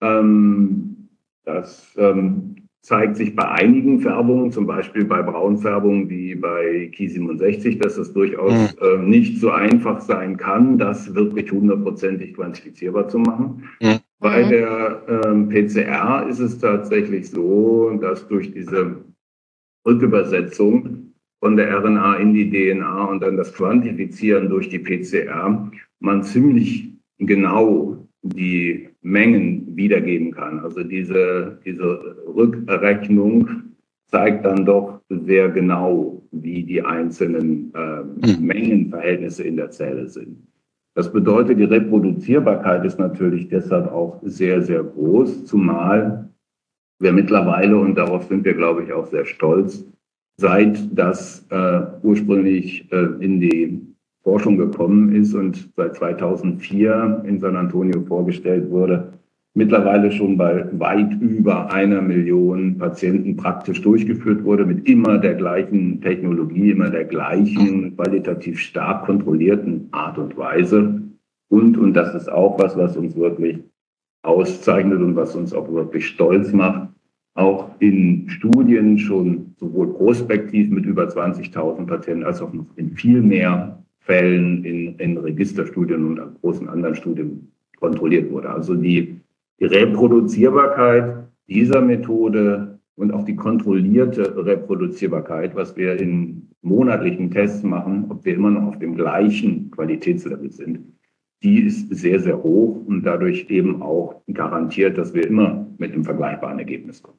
Ähm, 0.00 1.08
das 1.44 1.94
ähm, 1.96 2.56
zeigt 2.84 3.16
sich 3.16 3.34
bei 3.34 3.48
einigen 3.48 4.00
Färbungen, 4.00 4.52
zum 4.52 4.66
Beispiel 4.66 5.06
bei 5.06 5.22
Braunfärbungen 5.22 6.10
wie 6.10 6.34
bei 6.34 6.90
Ki 6.92 7.08
67, 7.08 7.78
dass 7.78 7.96
es 7.96 8.12
durchaus 8.12 8.52
mhm. 8.52 8.68
äh, 8.80 8.98
nicht 8.98 9.40
so 9.40 9.50
einfach 9.50 10.00
sein 10.00 10.36
kann, 10.36 10.76
das 10.76 11.14
wirklich 11.14 11.50
hundertprozentig 11.50 12.34
quantifizierbar 12.34 13.08
zu 13.08 13.18
machen. 13.18 13.64
Mhm. 13.80 14.00
Bei 14.20 14.42
der 14.42 15.02
ähm, 15.26 15.48
PCR 15.48 16.26
ist 16.28 16.40
es 16.40 16.58
tatsächlich 16.58 17.30
so, 17.30 17.90
dass 18.00 18.26
durch 18.28 18.52
diese 18.52 18.96
Rückübersetzung 19.86 21.12
von 21.40 21.56
der 21.56 21.78
RNA 21.78 22.16
in 22.16 22.32
die 22.32 22.50
DNA 22.50 23.04
und 23.04 23.22
dann 23.22 23.36
das 23.36 23.52
Quantifizieren 23.52 24.48
durch 24.48 24.68
die 24.68 24.78
PCR 24.78 25.70
man 26.04 26.22
ziemlich 26.22 26.92
genau 27.18 27.96
die 28.22 28.88
Mengen 29.02 29.76
wiedergeben 29.76 30.30
kann. 30.32 30.60
Also 30.60 30.82
diese, 30.82 31.58
diese 31.64 32.16
Rückrechnung 32.26 33.48
zeigt 34.06 34.44
dann 34.44 34.64
doch 34.64 35.00
sehr 35.08 35.48
genau, 35.48 36.22
wie 36.30 36.62
die 36.62 36.82
einzelnen 36.82 37.72
äh, 37.74 38.36
Mengenverhältnisse 38.38 39.44
in 39.44 39.56
der 39.56 39.70
Zelle 39.70 40.08
sind. 40.08 40.36
Das 40.94 41.12
bedeutet, 41.12 41.58
die 41.58 41.64
Reproduzierbarkeit 41.64 42.84
ist 42.84 42.98
natürlich 42.98 43.48
deshalb 43.48 43.90
auch 43.90 44.20
sehr, 44.22 44.62
sehr 44.62 44.84
groß, 44.84 45.46
zumal 45.46 46.30
wir 47.00 47.12
mittlerweile, 47.12 47.76
und 47.76 47.96
darauf 47.96 48.24
sind 48.24 48.44
wir, 48.44 48.54
glaube 48.54 48.84
ich, 48.84 48.92
auch 48.92 49.06
sehr 49.06 49.24
stolz, 49.24 49.84
seit 50.36 50.78
das 50.96 51.44
äh, 51.50 51.80
ursprünglich 52.02 52.90
äh, 52.92 53.08
in 53.20 53.40
die 53.40 53.93
Forschung 54.24 54.56
gekommen 54.56 55.14
ist 55.14 55.34
und 55.34 55.70
seit 55.76 55.96
2004 55.96 57.24
in 57.26 57.38
San 57.38 57.56
Antonio 57.56 58.00
vorgestellt 58.00 58.70
wurde, 58.70 59.12
mittlerweile 59.54 60.10
schon 60.10 60.38
bei 60.38 60.66
weit 60.72 61.20
über 61.20 61.70
einer 61.70 62.00
Million 62.00 62.78
Patienten 62.78 63.36
praktisch 63.36 63.82
durchgeführt 63.82 64.42
wurde 64.42 64.64
mit 64.64 64.88
immer 64.88 65.18
der 65.18 65.34
gleichen 65.34 66.00
Technologie, 66.00 66.70
immer 66.70 66.88
der 66.88 67.04
gleichen 67.04 67.94
qualitativ 67.96 68.58
stark 68.58 69.04
kontrollierten 69.04 69.88
Art 69.92 70.16
und 70.16 70.36
Weise. 70.38 71.02
Und, 71.50 71.76
und 71.76 71.92
das 71.92 72.14
ist 72.14 72.32
auch 72.32 72.58
was, 72.58 72.76
was 72.78 72.96
uns 72.96 73.14
wirklich 73.14 73.58
auszeichnet 74.22 75.00
und 75.00 75.16
was 75.16 75.36
uns 75.36 75.52
auch 75.52 75.70
wirklich 75.70 76.06
stolz 76.06 76.50
macht, 76.54 76.88
auch 77.34 77.68
in 77.78 78.28
Studien 78.28 78.98
schon 78.98 79.54
sowohl 79.58 79.92
prospektiv 79.92 80.70
mit 80.70 80.86
über 80.86 81.04
20.000 81.04 81.86
Patienten 81.86 82.24
als 82.24 82.40
auch 82.40 82.52
noch 82.54 82.66
in 82.76 82.96
viel 82.96 83.20
mehr 83.20 83.83
Fällen 84.04 84.64
in, 84.64 84.98
in 84.98 85.16
Registerstudien 85.16 86.04
und 86.04 86.40
großen 86.40 86.68
anderen 86.68 86.94
Studien 86.94 87.50
kontrolliert 87.80 88.30
wurde. 88.30 88.50
Also 88.50 88.74
die, 88.74 89.20
die 89.58 89.64
Reproduzierbarkeit 89.64 91.26
dieser 91.48 91.80
Methode 91.80 92.78
und 92.96 93.12
auch 93.12 93.24
die 93.24 93.34
kontrollierte 93.34 94.44
Reproduzierbarkeit, 94.44 95.54
was 95.54 95.76
wir 95.76 95.98
in 95.98 96.50
monatlichen 96.60 97.30
Tests 97.30 97.62
machen, 97.62 98.06
ob 98.10 98.24
wir 98.24 98.34
immer 98.34 98.50
noch 98.50 98.68
auf 98.68 98.78
dem 98.78 98.94
gleichen 98.94 99.70
Qualitätslevel 99.70 100.50
sind, 100.50 100.80
die 101.42 101.60
ist 101.60 101.94
sehr, 101.94 102.20
sehr 102.20 102.42
hoch 102.42 102.84
und 102.86 103.02
dadurch 103.02 103.50
eben 103.50 103.82
auch 103.82 104.22
garantiert, 104.32 104.96
dass 104.96 105.12
wir 105.14 105.26
immer 105.26 105.66
mit 105.78 105.92
einem 105.92 106.04
vergleichbaren 106.04 106.58
Ergebnis 106.58 107.02
kommen. 107.02 107.18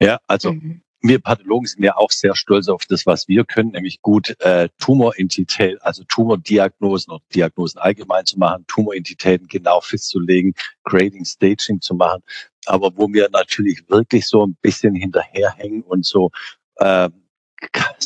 Ja, 0.00 0.18
also 0.26 0.52
mhm 0.52 0.80
wir 1.06 1.20
Pathologen 1.20 1.66
sind 1.66 1.84
ja 1.84 1.96
auch 1.96 2.10
sehr 2.10 2.34
stolz 2.34 2.68
auf 2.68 2.86
das, 2.86 3.04
was 3.04 3.28
wir 3.28 3.44
können, 3.44 3.72
nämlich 3.72 4.00
gut 4.00 4.40
äh, 4.40 4.70
Tumorentität, 4.78 5.76
also 5.82 6.02
Tumordiagnosen 6.04 7.12
oder 7.12 7.22
Diagnosen 7.34 7.78
allgemein 7.78 8.24
zu 8.24 8.38
machen, 8.38 8.64
Tumorentitäten 8.68 9.46
genau 9.46 9.82
festzulegen, 9.82 10.54
Grading, 10.82 11.26
Staging 11.26 11.82
zu 11.82 11.94
machen. 11.94 12.22
Aber 12.64 12.90
wo 12.96 13.06
wir 13.12 13.28
natürlich 13.30 13.86
wirklich 13.90 14.26
so 14.26 14.46
ein 14.46 14.56
bisschen 14.62 14.94
hinterherhängen 14.94 15.82
und 15.82 16.06
so 16.06 16.30
äh, 16.76 17.10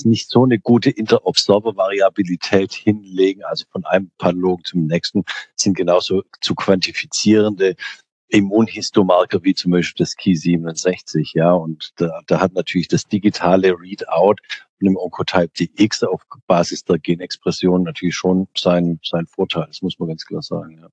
nicht 0.05 0.29
so 0.29 0.45
eine 0.45 0.59
gute 0.59 0.91
Interobserver-Variabilität 0.91 2.73
hinlegen, 2.73 3.45
also 3.45 3.65
von 3.71 3.85
einem 3.85 4.11
Pathologen 4.19 4.65
zum 4.65 4.87
nächsten, 4.87 5.25
sind 5.55 5.77
genauso 5.77 6.23
zu 6.41 6.57
quantifizierende 6.57 7.77
Immunhistomarker 8.31 9.43
wie 9.43 9.55
zum 9.55 9.73
Beispiel 9.73 10.05
das 10.05 10.17
Ki67, 10.17 11.33
ja, 11.35 11.53
und 11.53 11.93
da, 11.97 12.21
da 12.27 12.41
hat 12.41 12.55
natürlich 12.55 12.89
das 12.89 13.07
digitale 13.07 13.71
Readout 13.71 14.37
von 14.79 14.87
dem 14.87 14.97
Oncotype 14.97 15.51
DX 15.59 16.05
auf 16.05 16.23
Basis 16.47 16.85
der 16.85 16.99
Genexpression 16.99 17.83
natürlich 17.83 18.17
schon 18.17 18.49
seinen, 18.57 19.01
seinen 19.03 19.27
Vorteil, 19.27 19.65
das 19.67 19.83
muss 19.83 19.99
man 19.99 20.09
ganz 20.09 20.25
klar 20.27 20.43
sagen, 20.43 20.79
ja. 20.81 20.89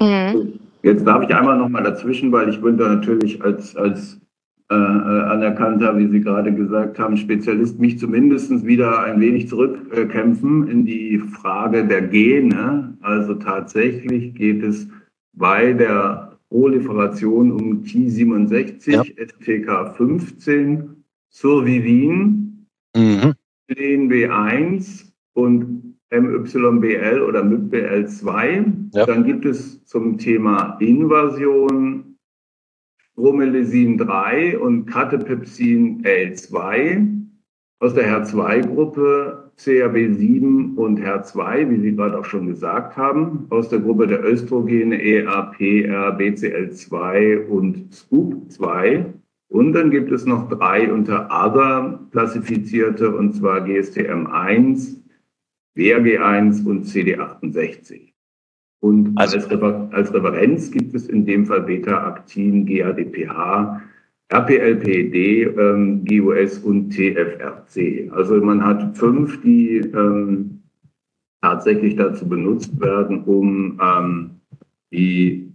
Mhm. 0.00 0.58
Jetzt 0.82 1.06
darf 1.06 1.22
ich 1.22 1.34
einmal 1.34 1.58
noch 1.58 1.68
mal 1.68 1.82
dazwischen, 1.82 2.32
weil 2.32 2.48
ich 2.48 2.60
bin 2.60 2.76
da 2.76 2.88
natürlich 2.88 3.42
als, 3.42 3.76
als 3.76 4.18
äh, 4.70 4.74
äh 4.74 4.76
anerkannter, 4.76 5.96
wie 5.98 6.08
Sie 6.08 6.20
gerade 6.20 6.54
gesagt 6.54 6.98
haben, 6.98 7.16
Spezialist, 7.16 7.78
mich 7.78 7.98
zumindest 7.98 8.64
wieder 8.64 9.02
ein 9.02 9.20
wenig 9.20 9.48
zurückkämpfen 9.48 10.68
in 10.68 10.84
die 10.84 11.18
Frage 11.18 11.86
der 11.86 12.02
Gene. 12.02 12.96
Also 13.00 13.34
tatsächlich 13.34 14.34
geht 14.34 14.62
es 14.62 14.88
bei 15.32 15.72
der 15.72 16.29
Proliferation 16.50 17.52
um 17.52 17.82
T67, 17.82 18.90
ja. 18.90 19.02
STK15, 19.02 20.96
Survivin, 21.30 22.66
mhm. 22.94 23.34
B1 23.68 25.12
und 25.34 25.96
MYBL 26.10 27.22
oder 27.22 27.42
MYBL2. 27.42 28.90
Ja. 28.94 29.06
Dann 29.06 29.24
gibt 29.24 29.44
es 29.46 29.84
zum 29.84 30.18
Thema 30.18 30.76
Invasion 30.80 32.16
Bromelasin 33.14 33.96
3 33.98 34.58
und 34.58 34.86
Catepepsin 34.86 36.02
L2 36.02 37.06
aus 37.78 37.94
der 37.94 38.08
HER2-Gruppe 38.08 39.49
CRB7 39.60 40.74
und 40.76 41.00
HER2, 41.00 41.68
wie 41.68 41.80
Sie 41.80 41.94
gerade 41.94 42.18
auch 42.18 42.24
schon 42.24 42.46
gesagt 42.46 42.96
haben, 42.96 43.46
aus 43.50 43.68
der 43.68 43.80
Gruppe 43.80 44.06
der 44.06 44.24
Östrogene 44.24 45.02
EAPR, 45.02 46.16
BCL2 46.18 47.46
und 47.46 47.92
SCOOP2. 47.92 49.04
Und 49.48 49.72
dann 49.72 49.90
gibt 49.90 50.10
es 50.12 50.24
noch 50.24 50.48
drei 50.48 50.90
unter 50.90 51.26
Other 51.26 52.00
klassifizierte, 52.10 53.14
und 53.14 53.34
zwar 53.34 53.60
GSTM1, 53.64 54.96
WRG1 55.76 56.64
und 56.66 56.86
CD68. 56.86 58.12
Und 58.80 59.12
also, 59.16 59.36
als, 59.36 59.50
Refer 59.50 59.90
als, 59.92 60.14
Referenz 60.14 60.70
gibt 60.70 60.94
es 60.94 61.06
in 61.06 61.26
dem 61.26 61.44
Fall 61.44 61.62
Beta-Actin 61.62 62.64
GADPH 62.64 63.82
RPLPD, 64.32 65.42
ähm, 65.42 66.04
GUS 66.04 66.58
und 66.58 66.90
TFRC. 66.90 68.10
Also 68.12 68.36
man 68.36 68.64
hat 68.64 68.96
fünf, 68.96 69.42
die 69.42 69.78
ähm, 69.78 70.62
tatsächlich 71.42 71.96
dazu 71.96 72.28
benutzt 72.28 72.80
werden, 72.80 73.24
um 73.24 73.80
ähm, 73.82 74.30
die 74.92 75.52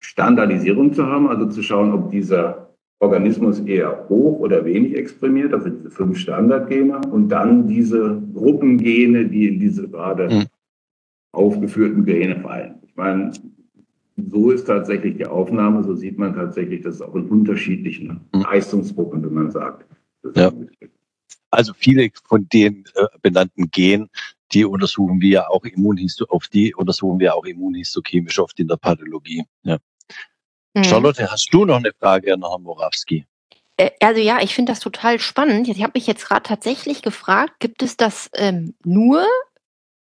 Standardisierung 0.00 0.92
zu 0.92 1.06
haben, 1.06 1.28
also 1.28 1.46
zu 1.46 1.62
schauen, 1.62 1.92
ob 1.92 2.10
dieser 2.10 2.66
Organismus 2.98 3.60
eher 3.60 4.06
hoch 4.08 4.40
oder 4.40 4.64
wenig 4.64 4.94
exprimiert, 4.94 5.52
also 5.52 5.68
diese 5.68 5.90
fünf 5.90 6.18
Standardgene 6.18 7.00
und 7.10 7.28
dann 7.28 7.66
diese 7.66 8.22
Gruppengene, 8.34 9.26
die 9.26 9.48
in 9.48 9.60
diese 9.60 9.88
gerade 9.88 10.28
mhm. 10.28 10.44
aufgeführten 11.32 12.04
Gene 12.04 12.40
fallen. 12.40 12.76
Ich 12.86 12.96
meine, 12.96 13.32
so 14.16 14.50
ist 14.50 14.66
tatsächlich 14.66 15.16
die 15.16 15.26
Aufnahme, 15.26 15.84
so 15.84 15.94
sieht 15.94 16.18
man 16.18 16.34
tatsächlich, 16.34 16.82
dass 16.82 16.96
es 16.96 17.02
auch 17.02 17.14
in 17.14 17.28
unterschiedlichen 17.28 18.20
mhm. 18.32 18.42
Leistungsgruppen, 18.42 19.22
wenn 19.22 19.34
man 19.34 19.50
sagt. 19.50 19.86
Ja. 20.34 20.52
Also 21.50 21.72
viele 21.74 22.10
von 22.24 22.48
den 22.48 22.84
äh, 22.94 23.06
benannten 23.22 23.70
Genen, 23.70 24.08
die 24.52 24.64
untersuchen 24.64 25.20
wir 25.20 25.50
auch 25.50 25.64
Immunhisto 25.64 26.24
auf 26.28 26.48
die 26.48 26.74
untersuchen 26.74 27.18
wir 27.18 27.34
auch 27.34 27.44
immunhistochemisch 27.44 28.38
oft 28.38 28.58
in 28.58 28.68
der 28.68 28.76
Pathologie. 28.76 29.44
Ja. 29.62 29.78
Mhm. 30.74 30.84
Charlotte, 30.84 31.30
hast 31.30 31.48
du 31.52 31.64
noch 31.64 31.76
eine 31.76 31.92
Frage 31.98 32.34
an 32.34 32.42
Herrn 32.42 32.62
Morawski? 32.62 33.26
Äh, 33.76 33.90
also 34.00 34.20
ja, 34.20 34.40
ich 34.42 34.54
finde 34.54 34.72
das 34.72 34.80
total 34.80 35.18
spannend. 35.18 35.68
Ich 35.68 35.82
habe 35.82 35.92
mich 35.94 36.06
jetzt 36.06 36.26
gerade 36.26 36.42
tatsächlich 36.42 37.02
gefragt, 37.02 37.60
gibt 37.60 37.82
es 37.82 37.96
das 37.96 38.30
ähm, 38.34 38.74
nur, 38.84 39.24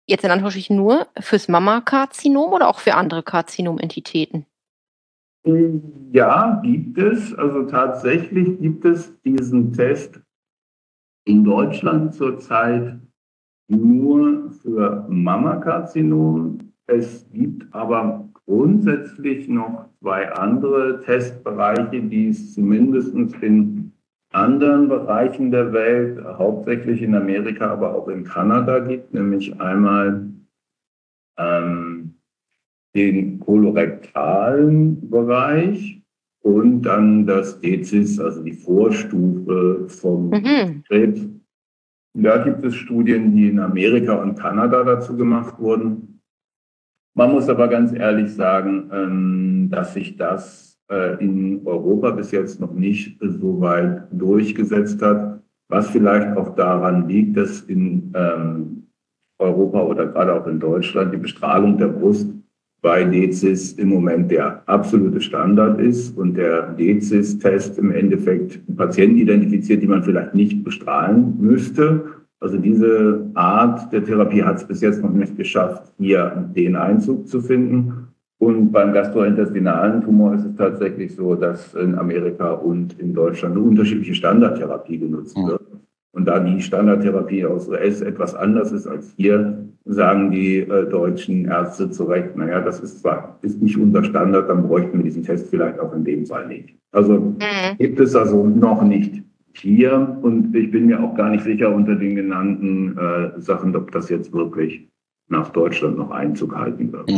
jetzt 0.05 0.23
in 0.23 0.31
Anführungsstrichen 0.31 0.75
nur, 0.75 1.07
fürs 1.19 1.47
Mammakarzinom 1.47 2.53
oder 2.53 2.67
auch 2.69 2.79
für 2.79 2.95
andere 2.95 3.23
Karzinomentititäten? 3.23 4.45
Ja, 6.11 6.59
gibt 6.63 6.97
es. 6.97 7.33
Also 7.35 7.63
tatsächlich 7.63 8.59
gibt 8.59 8.85
es 8.85 9.13
diesen 9.21 9.73
Test 9.73 10.19
in 11.25 11.43
Deutschland 11.43 12.13
zurzeit 12.15 12.99
nur 13.67 14.51
für 14.51 15.05
Mammakarzinom. 15.09 16.71
Es 16.87 17.27
gibt 17.31 17.73
aber 17.73 18.29
grundsätzlich 18.45 19.47
noch 19.47 19.89
zwei 19.99 20.31
andere 20.33 21.01
Testbereiche, 21.01 22.01
die 22.01 22.29
es 22.29 22.53
zumindest 22.53 23.13
in 23.41 23.91
anderen 24.35 24.89
Bereichen 24.89 25.51
der 25.51 25.71
Welt, 25.71 26.23
hauptsächlich 26.23 27.01
in 27.01 27.15
Amerika, 27.15 27.71
aber 27.71 27.95
auch 27.95 28.07
in 28.09 28.23
Kanada 28.23 28.79
gibt, 28.79 29.13
nämlich 29.13 29.59
einmal 29.59 30.29
ähm, 31.37 32.15
den 32.95 33.39
kolorektalen 33.39 35.09
Bereich 35.09 36.01
und 36.41 36.83
dann 36.83 37.25
das 37.25 37.59
Dezis, 37.61 38.19
also 38.19 38.43
die 38.43 38.53
Vorstufe 38.53 39.87
vom 39.87 40.29
mhm. 40.29 40.83
Krebs. 40.87 41.27
Da 42.13 42.37
gibt 42.43 42.63
es 42.63 42.75
Studien, 42.75 43.35
die 43.35 43.49
in 43.49 43.59
Amerika 43.59 44.15
und 44.15 44.35
Kanada 44.35 44.83
dazu 44.83 45.17
gemacht 45.17 45.59
wurden. 45.59 46.21
Man 47.13 47.31
muss 47.31 47.49
aber 47.49 47.67
ganz 47.67 47.93
ehrlich 47.93 48.33
sagen, 48.33 48.89
ähm, 48.91 49.69
dass 49.69 49.93
sich 49.93 50.17
das 50.17 50.74
in 51.19 51.61
Europa 51.65 52.11
bis 52.11 52.31
jetzt 52.31 52.59
noch 52.59 52.73
nicht 52.73 53.17
so 53.19 53.59
weit 53.59 54.03
durchgesetzt 54.11 55.01
hat, 55.01 55.41
was 55.67 55.89
vielleicht 55.89 56.37
auch 56.37 56.55
daran 56.55 57.07
liegt, 57.07 57.37
dass 57.37 57.61
in 57.61 58.13
ähm, 58.13 58.83
Europa 59.39 59.81
oder 59.81 60.05
gerade 60.07 60.33
auch 60.33 60.47
in 60.47 60.59
Deutschland 60.59 61.13
die 61.13 61.17
Bestrahlung 61.17 61.77
der 61.77 61.87
Brust 61.87 62.29
bei 62.81 63.03
Dezis 63.03 63.73
im 63.73 63.89
Moment 63.89 64.29
der 64.29 64.61
absolute 64.67 65.19
Standard 65.19 65.79
ist 65.79 66.15
und 66.15 66.35
der 66.35 66.73
Dezis-Test 66.73 67.79
im 67.79 67.91
Endeffekt 67.91 68.61
Patienten 68.77 69.17
identifiziert, 69.17 69.81
die 69.81 69.87
man 69.87 70.03
vielleicht 70.03 70.35
nicht 70.35 70.63
bestrahlen 70.63 71.35
müsste 71.39 72.15
also 72.45 72.57
diese 72.57 73.31
Art 73.33 73.91
der 73.91 74.03
Therapie 74.03 74.43
hat 74.43 74.57
es 74.57 74.67
bis 74.67 74.81
jetzt 74.81 75.01
noch 75.01 75.09
nicht 75.09 75.35
geschafft, 75.35 75.91
hier 75.97 76.47
den 76.55 76.75
Einzug 76.75 77.27
zu 77.27 77.41
finden. 77.41 78.04
Und 78.37 78.71
beim 78.71 78.93
gastrointestinalen 78.93 80.01
Tumor 80.01 80.35
ist 80.35 80.45
es 80.45 80.55
tatsächlich 80.55 81.15
so, 81.15 81.35
dass 81.35 81.73
in 81.73 81.95
Amerika 81.95 82.51
und 82.51 82.99
in 82.99 83.13
Deutschland 83.13 83.55
eine 83.55 83.63
unterschiedliche 83.63 84.13
Standardtherapie 84.13 84.97
genutzt 84.97 85.37
wird. 85.37 85.61
Und 86.11 86.25
da 86.25 86.39
die 86.39 86.61
Standardtherapie 86.61 87.45
aus 87.45 87.67
US 87.67 88.01
etwas 88.01 88.35
anders 88.35 88.71
ist 88.71 88.87
als 88.87 89.13
hier, 89.17 89.65
sagen 89.85 90.31
die 90.31 90.59
äh, 90.59 90.89
deutschen 90.89 91.45
Ärzte 91.45 91.89
zu 91.91 92.05
Recht, 92.05 92.35
naja, 92.35 92.61
das 92.61 92.79
ist 92.79 93.01
zwar 93.01 93.37
ist 93.41 93.61
nicht 93.61 93.77
unser 93.77 94.03
Standard, 94.03 94.49
dann 94.49 94.67
bräuchten 94.67 94.97
wir 94.97 95.03
diesen 95.03 95.23
Test 95.23 95.49
vielleicht 95.49 95.79
auch 95.79 95.93
in 95.93 96.03
dem 96.03 96.25
Fall 96.25 96.47
nicht. 96.47 96.75
Also 96.91 97.19
mhm. 97.19 97.77
gibt 97.77 97.99
es 97.99 98.15
also 98.15 98.45
noch 98.45 98.81
nicht 98.81 99.21
hier 99.53 100.17
und 100.21 100.55
ich 100.55 100.71
bin 100.71 100.87
mir 100.87 101.01
auch 101.03 101.15
gar 101.15 101.29
nicht 101.29 101.43
sicher 101.43 101.73
unter 101.73 101.95
den 101.95 102.15
genannten 102.15 102.97
äh, 102.97 103.39
Sachen, 103.39 103.75
ob 103.75 103.91
das 103.91 104.09
jetzt 104.09 104.33
wirklich 104.33 104.87
nach 105.27 105.49
Deutschland 105.49 105.97
noch 105.97 106.11
Einzug 106.11 106.55
halten 106.55 106.91
wird. 106.91 107.09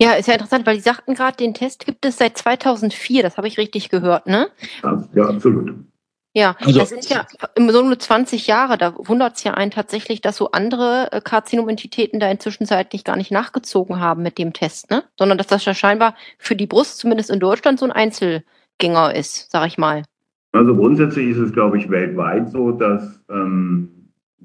Ja, 0.00 0.12
ist 0.14 0.26
ja 0.26 0.34
interessant, 0.34 0.66
weil 0.66 0.76
die 0.76 0.82
sagten 0.82 1.14
gerade, 1.14 1.36
den 1.36 1.54
Test 1.54 1.84
gibt 1.84 2.04
es 2.04 2.18
seit 2.18 2.36
2004, 2.36 3.22
das 3.22 3.36
habe 3.36 3.48
ich 3.48 3.58
richtig 3.58 3.90
gehört, 3.90 4.26
ne? 4.26 4.48
Ja, 4.82 5.28
absolut. 5.28 5.74
Ja, 6.34 6.56
also, 6.60 6.78
das 6.78 6.90
sind 6.90 7.08
ja 7.08 7.26
so 7.56 7.82
nur 7.82 7.98
20 7.98 8.46
Jahre, 8.46 8.76
da 8.76 8.94
wundert 8.96 9.36
es 9.36 9.44
ja 9.44 9.54
einen 9.54 9.70
tatsächlich, 9.70 10.20
dass 10.20 10.36
so 10.36 10.50
andere 10.50 11.08
äh, 11.10 11.20
Karzinomentititäten 11.20 12.20
da 12.20 12.30
inzwischen 12.30 12.66
zeitlich 12.66 13.02
gar 13.02 13.16
nicht 13.16 13.30
nachgezogen 13.30 13.98
haben 13.98 14.22
mit 14.22 14.38
dem 14.38 14.52
Test, 14.52 14.90
ne? 14.90 15.04
Sondern 15.18 15.38
dass 15.38 15.46
das 15.46 15.64
ja 15.64 15.74
scheinbar 15.74 16.14
für 16.38 16.54
die 16.54 16.66
Brust 16.66 16.98
zumindest 16.98 17.30
in 17.30 17.40
Deutschland 17.40 17.80
so 17.80 17.86
ein 17.86 17.92
Einzelgänger 17.92 19.14
ist, 19.14 19.50
sag 19.50 19.66
ich 19.66 19.78
mal. 19.78 20.04
Also 20.52 20.76
grundsätzlich 20.76 21.30
ist 21.30 21.38
es, 21.38 21.52
glaube 21.52 21.78
ich, 21.78 21.90
weltweit 21.90 22.50
so, 22.50 22.72
dass 22.72 23.20
ähm, 23.30 23.97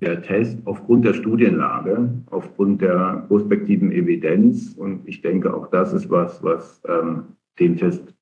der 0.04 0.22
Test 0.22 0.60
aufgrund 0.66 1.06
der 1.06 1.14
Studienlage, 1.14 2.10
aufgrund 2.30 2.82
der 2.82 3.26
prospektiven 3.28 3.92
Evidenz, 3.92 4.74
und 4.78 5.08
ich 5.08 5.22
denke 5.22 5.54
auch 5.54 5.68
das 5.68 5.94
ist 5.94 6.10
was, 6.10 6.44
was 6.44 6.82
ähm, 6.88 7.24
den 7.60 7.78
Test 7.78 8.14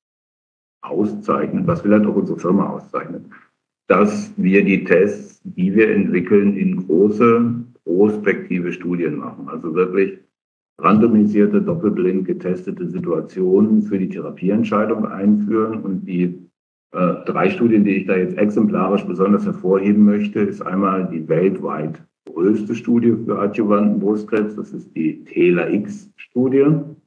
auszeichnet, 0.82 1.66
was 1.66 1.80
vielleicht 1.80 2.06
auch 2.06 2.16
unsere 2.16 2.38
Firma 2.38 2.70
auszeichnet, 2.70 3.24
dass 3.88 4.32
wir 4.36 4.64
die 4.64 4.84
Tests, 4.84 5.40
die 5.44 5.74
wir 5.74 5.90
entwickeln, 5.90 6.56
in 6.56 6.86
große 6.86 7.54
prospektive 7.84 8.72
Studien 8.72 9.16
machen. 9.16 9.48
Also 9.48 9.74
wirklich 9.74 10.18
randomisierte, 10.78 11.60
doppelblind 11.62 12.26
getestete 12.26 12.88
Situationen 12.88 13.82
für 13.82 13.98
die 13.98 14.08
Therapieentscheidung 14.08 15.06
einführen 15.06 15.82
und 15.82 16.06
die 16.06 16.38
drei 16.92 17.50
Studien, 17.50 17.84
die 17.84 17.96
ich 17.96 18.06
da 18.06 18.16
jetzt 18.16 18.36
exemplarisch 18.36 19.04
besonders 19.04 19.46
hervorheben 19.46 20.04
möchte, 20.04 20.40
ist 20.40 20.60
einmal 20.60 21.08
die 21.10 21.26
weltweit 21.28 22.02
größte 22.26 22.74
Studie 22.74 23.14
für 23.24 23.38
adjuvanten 23.38 23.98
Brustkrebs. 23.98 24.56
Das 24.56 24.72
ist 24.72 24.94
die 24.94 25.24
TELA-X-Studie. 25.24 26.64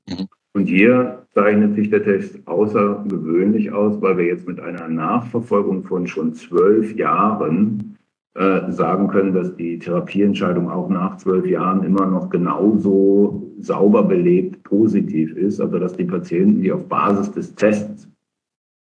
Mhm. 0.10 0.28
Und 0.54 0.68
hier 0.68 1.26
zeichnet 1.34 1.76
sich 1.76 1.90
der 1.90 2.04
Test 2.04 2.40
außergewöhnlich 2.48 3.72
aus, 3.72 4.02
weil 4.02 4.18
wir 4.18 4.26
jetzt 4.26 4.48
mit 4.48 4.60
einer 4.60 4.88
Nachverfolgung 4.88 5.84
von 5.84 6.08
schon 6.08 6.34
zwölf 6.34 6.96
Jahren 6.96 7.98
äh, 8.36 8.72
sagen 8.72 9.08
können, 9.10 9.34
dass 9.34 9.56
die 9.56 9.78
Therapieentscheidung 9.80 10.70
auch 10.70 10.90
nach 10.90 11.18
zwölf 11.18 11.46
Jahren 11.46 11.84
immer 11.84 12.06
noch 12.06 12.30
genauso 12.30 13.54
sauber 13.60 14.04
belegt 14.04 14.64
positiv 14.64 15.36
ist. 15.36 15.60
Also 15.60 15.78
dass 15.78 15.94
die 15.94 16.06
Patienten, 16.06 16.62
die 16.62 16.72
auf 16.72 16.88
Basis 16.88 17.32
des 17.32 17.54
Tests 17.56 18.10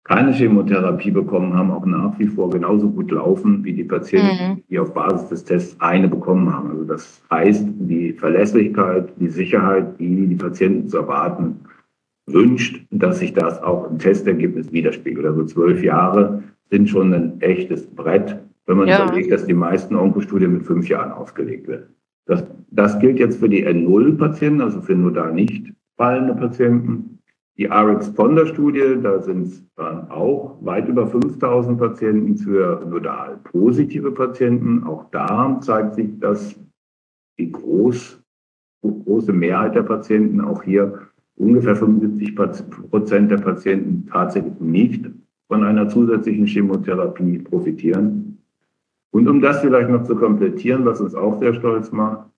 keine 0.09 0.33
Chemotherapie 0.33 1.11
bekommen 1.11 1.53
haben, 1.53 1.69
auch 1.69 1.85
nach 1.85 2.17
wie 2.17 2.25
vor 2.25 2.49
genauso 2.49 2.89
gut 2.89 3.11
laufen 3.11 3.63
wie 3.63 3.73
die 3.73 3.83
Patienten, 3.83 4.53
mhm. 4.53 4.63
die 4.67 4.79
auf 4.79 4.91
Basis 4.91 5.29
des 5.29 5.43
Tests 5.43 5.79
eine 5.79 6.07
bekommen 6.07 6.51
haben. 6.51 6.71
Also 6.71 6.83
das 6.83 7.21
heißt, 7.29 7.63
die 7.81 8.13
Verlässlichkeit, 8.13 9.13
die 9.19 9.29
Sicherheit, 9.29 9.99
die 9.99 10.25
die 10.25 10.35
Patienten 10.35 10.89
zu 10.89 10.97
erwarten 10.97 11.59
wünscht, 12.25 12.83
dass 12.89 13.19
sich 13.19 13.33
das 13.33 13.61
auch 13.61 13.91
im 13.91 13.99
Testergebnis 13.99 14.71
widerspiegelt. 14.71 15.27
Also 15.27 15.45
zwölf 15.45 15.83
Jahre 15.83 16.41
sind 16.71 16.89
schon 16.89 17.13
ein 17.13 17.39
echtes 17.41 17.85
Brett, 17.85 18.35
wenn 18.65 18.77
man 18.77 18.87
ja. 18.87 19.03
überlegt, 19.05 19.31
dass 19.31 19.45
die 19.45 19.53
meisten 19.53 19.95
Onkostudien 19.95 20.53
mit 20.53 20.63
fünf 20.63 20.89
Jahren 20.89 21.11
ausgelegt 21.11 21.67
werden. 21.67 21.93
Das, 22.25 22.43
das 22.71 22.99
gilt 22.99 23.19
jetzt 23.19 23.39
für 23.39 23.49
die 23.49 23.63
N0-Patienten, 23.63 24.61
also 24.61 24.81
für 24.81 24.95
nur 24.95 25.13
da 25.13 25.29
nicht 25.29 25.71
fallende 25.97 26.33
Patienten. 26.33 27.18
Die 27.59 27.65
RX-Ponder-Studie, 27.65 29.01
da 29.03 29.21
sind 29.21 29.47
es 29.47 29.65
dann 29.75 30.09
auch 30.09 30.57
weit 30.61 30.87
über 30.87 31.05
5000 31.05 31.77
Patienten 31.77 32.37
für 32.37 32.85
nodal 32.89 33.37
positive 33.43 34.13
Patienten. 34.13 34.85
Auch 34.85 35.11
da 35.11 35.59
zeigt 35.59 35.95
sich, 35.95 36.07
dass 36.21 36.57
die 37.37 37.51
groß, 37.51 38.23
große 38.81 39.33
Mehrheit 39.33 39.75
der 39.75 39.83
Patienten, 39.83 40.39
auch 40.39 40.63
hier 40.63 41.01
ungefähr 41.35 41.75
75 41.75 42.33
Prozent 42.91 43.29
der 43.29 43.39
Patienten 43.39 44.07
tatsächlich 44.09 44.57
nicht 44.61 45.11
von 45.49 45.65
einer 45.65 45.89
zusätzlichen 45.89 46.45
Chemotherapie 46.45 47.39
profitieren. 47.39 48.37
Und 49.11 49.27
um 49.27 49.41
das 49.41 49.59
vielleicht 49.59 49.89
noch 49.89 50.05
zu 50.05 50.15
komplettieren, 50.15 50.85
was 50.85 51.01
uns 51.01 51.13
auch 51.13 51.37
sehr 51.39 51.53
stolz 51.55 51.91
macht, 51.91 52.29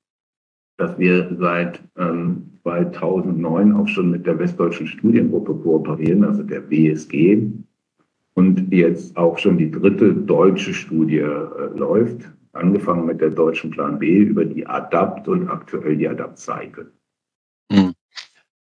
dass 0.77 0.97
wir 0.97 1.35
seit 1.37 1.79
ähm, 1.95 2.50
2009 2.63 3.75
auch 3.75 3.87
schon 3.87 4.11
mit 4.11 4.25
der 4.25 4.37
Westdeutschen 4.37 4.87
Studiengruppe 4.87 5.55
kooperieren, 5.55 6.23
also 6.23 6.43
der 6.43 6.69
WSG. 6.69 7.47
und 8.33 8.71
jetzt 8.71 9.17
auch 9.17 9.37
schon 9.37 9.57
die 9.57 9.69
dritte 9.69 10.13
deutsche 10.13 10.73
Studie 10.73 11.19
äh, 11.19 11.77
läuft, 11.77 12.29
angefangen 12.53 13.05
mit 13.05 13.21
der 13.21 13.29
deutschen 13.29 13.71
Plan 13.71 13.99
B 13.99 14.19
über 14.19 14.45
die 14.45 14.65
ADAPT 14.65 15.27
und 15.27 15.49
aktuell 15.49 15.97
die 15.97 16.07
ADAPT-Cycle. 16.07 16.91
Hm. 17.71 17.93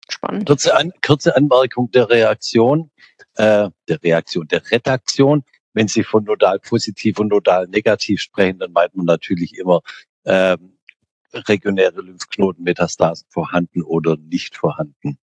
Spannend. 0.10 0.48
Kurze, 0.48 0.76
An 0.76 0.92
kurze 1.06 1.36
Anmerkung 1.36 1.90
der 1.92 2.10
Reaktion, 2.10 2.92
äh, 3.36 3.70
der 3.88 4.04
Reaktion, 4.04 4.48
der 4.48 4.62
Redaktion. 4.72 5.44
Wenn 5.74 5.88
Sie 5.88 6.04
von 6.04 6.26
nodal 6.26 6.60
positiv 6.60 7.20
und 7.20 7.30
nodal 7.30 7.68
negativ 7.68 8.20
sprechen, 8.22 8.60
dann 8.60 8.74
meint 8.74 8.96
man 8.96 9.06
natürlich 9.06 9.58
immer 9.58 9.82
ähm, 10.26 10.74
regionäre 11.34 12.02
Lymphknotenmetastasen 12.02 13.28
vorhanden 13.30 13.84
oder 13.84 14.18
nicht 14.18 14.56
vorhanden. 14.56 15.18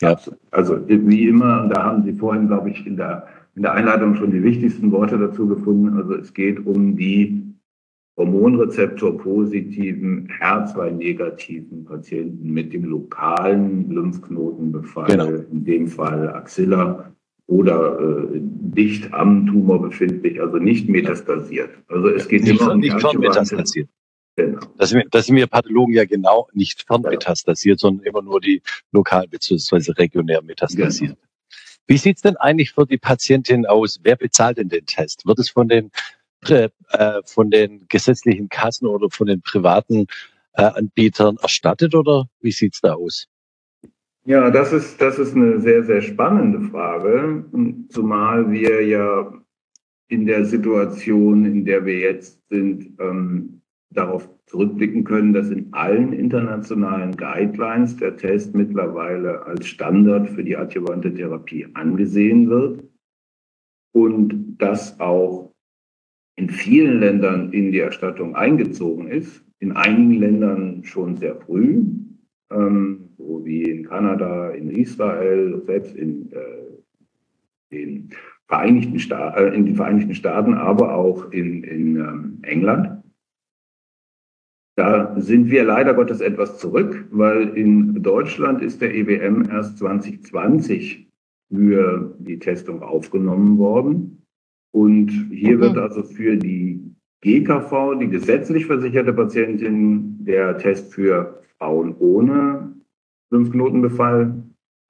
Ja. 0.00 0.18
Also 0.50 0.80
wie 0.88 1.28
immer, 1.28 1.68
da 1.68 1.84
haben 1.84 2.02
Sie 2.04 2.12
vorhin, 2.12 2.48
glaube 2.48 2.70
ich, 2.70 2.84
in 2.86 2.96
der, 2.96 3.28
in 3.54 3.62
der 3.62 3.74
Einleitung 3.74 4.16
schon 4.16 4.32
die 4.32 4.42
wichtigsten 4.42 4.90
Worte 4.90 5.16
dazu 5.18 5.46
gefunden. 5.46 5.96
Also 5.96 6.16
es 6.16 6.34
geht 6.34 6.66
um 6.66 6.96
die 6.96 7.52
Hormonrezeptor-positiven, 8.16 10.28
HER2-negativen 10.40 11.84
Patienten 11.84 12.52
mit 12.52 12.72
dem 12.72 12.84
lokalen 12.84 13.88
Lymphknotenbefall, 13.90 15.06
genau. 15.06 15.28
in 15.28 15.64
dem 15.64 15.86
Fall 15.88 16.28
Axilla 16.28 17.12
oder 17.46 17.98
äh, 18.00 18.40
dicht 18.40 19.14
am 19.14 19.46
Tumor 19.46 19.82
befindlich, 19.82 20.40
also 20.40 20.58
nicht 20.58 20.88
metastasiert. 20.88 21.70
Also 21.88 22.08
es 22.08 22.26
geht 22.28 22.44
nicht, 22.44 22.60
immer 22.60 22.72
um 22.72 22.80
nicht 22.80 22.96
die 23.12 23.18
metastasiert. 23.18 23.88
Genau. 24.36 24.60
Das, 24.78 24.90
sind 24.90 25.00
wir, 25.00 25.08
das 25.10 25.26
sind 25.26 25.36
wir 25.36 25.46
Pathologen 25.46 25.94
ja 25.94 26.04
genau 26.04 26.48
nicht 26.52 26.84
fernmetastasiert, 26.86 27.78
ja. 27.78 27.80
sondern 27.80 28.06
immer 28.06 28.22
nur 28.22 28.40
die 28.40 28.62
lokal 28.92 29.28
bzw. 29.28 29.92
regionär 29.92 30.42
metastasiert. 30.42 31.16
Genau. 31.16 31.28
Wie 31.86 31.98
sieht's 31.98 32.22
denn 32.22 32.36
eigentlich 32.36 32.72
für 32.72 32.86
die 32.86 32.98
Patientin 32.98 33.66
aus? 33.66 34.00
Wer 34.02 34.16
bezahlt 34.16 34.58
denn 34.58 34.68
den 34.68 34.86
Test? 34.86 35.26
Wird 35.26 35.38
es 35.38 35.50
von 35.50 35.68
den, 35.68 35.90
äh, 36.48 36.68
von 37.24 37.50
den 37.50 37.86
gesetzlichen 37.88 38.48
Kassen 38.48 38.86
oder 38.86 39.10
von 39.10 39.26
den 39.26 39.42
privaten 39.42 40.06
äh, 40.54 40.62
Anbietern 40.62 41.36
erstattet 41.42 41.94
oder 41.94 42.28
wie 42.40 42.52
sieht's 42.52 42.80
da 42.80 42.94
aus? 42.94 43.28
Ja, 44.24 44.50
das 44.50 44.72
ist, 44.72 45.00
das 45.00 45.18
ist 45.18 45.34
eine 45.34 45.60
sehr, 45.60 45.82
sehr 45.82 46.00
spannende 46.00 46.60
Frage, 46.70 47.44
zumal 47.88 48.50
wir 48.52 48.86
ja 48.86 49.32
in 50.06 50.26
der 50.26 50.44
Situation, 50.44 51.44
in 51.44 51.64
der 51.64 51.84
wir 51.84 51.98
jetzt 51.98 52.40
sind, 52.48 53.00
ähm, 53.00 53.61
darauf 53.92 54.28
zurückblicken 54.46 55.04
können, 55.04 55.32
dass 55.32 55.50
in 55.50 55.72
allen 55.72 56.12
internationalen 56.12 57.16
Guidelines 57.16 57.96
der 57.96 58.16
Test 58.16 58.54
mittlerweile 58.54 59.46
als 59.46 59.66
Standard 59.66 60.28
für 60.30 60.44
die 60.44 60.56
adjuvante 60.56 61.12
Therapie 61.12 61.66
angesehen 61.74 62.48
wird 62.48 62.84
und 63.92 64.56
das 64.58 64.98
auch 65.00 65.52
in 66.36 66.48
vielen 66.48 67.00
Ländern 67.00 67.52
in 67.52 67.72
die 67.72 67.80
Erstattung 67.80 68.34
eingezogen 68.34 69.08
ist, 69.08 69.44
in 69.60 69.72
einigen 69.72 70.18
Ländern 70.18 70.84
schon 70.84 71.16
sehr 71.16 71.36
früh, 71.36 71.84
ähm, 72.50 73.10
so 73.18 73.44
wie 73.44 73.62
in 73.62 73.84
Kanada, 73.84 74.50
in 74.50 74.70
Israel, 74.70 75.62
selbst 75.66 75.94
in 75.94 76.32
äh, 76.32 76.72
den 77.70 78.10
Vereinigten, 78.48 78.98
Sta 78.98 79.34
äh, 79.34 79.54
in 79.54 79.66
den 79.66 79.76
Vereinigten 79.76 80.14
Staaten, 80.14 80.54
aber 80.54 80.94
auch 80.94 81.30
in, 81.32 81.64
in 81.64 81.96
ähm, 81.96 82.38
England. 82.42 83.02
Da 84.82 85.14
sind 85.16 85.48
wir 85.48 85.62
leider 85.62 85.94
Gottes 85.94 86.20
etwas 86.20 86.58
zurück, 86.58 87.04
weil 87.12 87.56
in 87.56 88.02
Deutschland 88.02 88.60
ist 88.62 88.82
der 88.82 88.92
EWM 88.92 89.48
erst 89.48 89.78
2020 89.78 91.06
für 91.48 92.16
die 92.18 92.40
Testung 92.40 92.82
aufgenommen 92.82 93.58
worden. 93.58 94.24
Und 94.72 95.10
hier 95.30 95.58
okay. 95.58 95.60
wird 95.60 95.78
also 95.78 96.02
für 96.02 96.36
die 96.36 96.80
GKV, 97.20 97.94
die 98.00 98.08
gesetzlich 98.08 98.66
versicherte 98.66 99.12
Patientin, 99.12 100.16
der 100.24 100.58
Test 100.58 100.92
für 100.92 101.40
Frauen 101.58 101.94
ohne 102.00 102.74
Lymphknotenbefall 103.30 104.34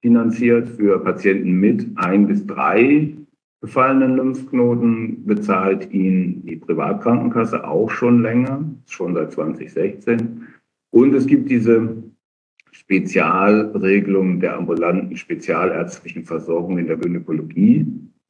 finanziert, 0.00 0.70
für 0.70 1.00
Patienten 1.00 1.52
mit 1.52 1.86
ein 1.96 2.26
bis 2.26 2.46
drei 2.46 3.14
gefallenen 3.62 4.16
Lymphknoten 4.16 5.24
bezahlt 5.24 5.90
ihn 5.92 6.44
die 6.44 6.56
Privatkrankenkasse 6.56 7.66
auch 7.66 7.88
schon 7.88 8.20
länger, 8.20 8.64
schon 8.86 9.14
seit 9.14 9.32
2016. 9.32 10.48
Und 10.90 11.14
es 11.14 11.26
gibt 11.26 11.48
diese 11.48 12.02
Spezialregelung 12.72 14.40
der 14.40 14.56
ambulanten 14.56 15.16
spezialärztlichen 15.16 16.24
Versorgung 16.24 16.78
in 16.78 16.88
der 16.88 16.96
Gynäkologie. 16.96 17.86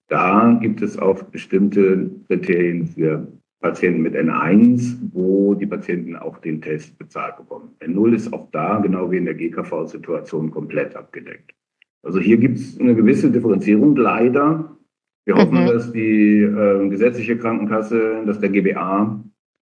Da 0.08 0.58
gibt 0.60 0.82
es 0.82 0.98
auch 0.98 1.22
bestimmte 1.22 2.10
Kriterien 2.28 2.86
für 2.86 3.26
Patienten 3.62 4.02
mit 4.02 4.14
N1, 4.14 4.98
wo 5.12 5.54
die 5.54 5.66
Patienten 5.66 6.16
auch 6.16 6.38
den 6.38 6.60
Test 6.60 6.98
bezahlt 6.98 7.36
bekommen. 7.38 7.70
N0 7.80 8.14
ist 8.14 8.32
auch 8.32 8.50
da, 8.50 8.80
genau 8.80 9.10
wie 9.10 9.16
in 9.16 9.24
der 9.24 9.34
GKV-Situation, 9.34 10.50
komplett 10.50 10.94
abgedeckt. 10.94 11.54
Also 12.02 12.20
hier 12.20 12.36
gibt 12.36 12.58
es 12.58 12.78
eine 12.78 12.94
gewisse 12.94 13.30
Differenzierung 13.30 13.96
leider. 13.96 14.76
Wir 15.24 15.36
hoffen, 15.36 15.62
mhm. 15.62 15.66
dass 15.66 15.92
die 15.92 16.40
äh, 16.40 16.88
gesetzliche 16.88 17.38
Krankenkasse, 17.38 18.24
dass 18.26 18.40
der 18.40 18.50
GBA 18.50 19.22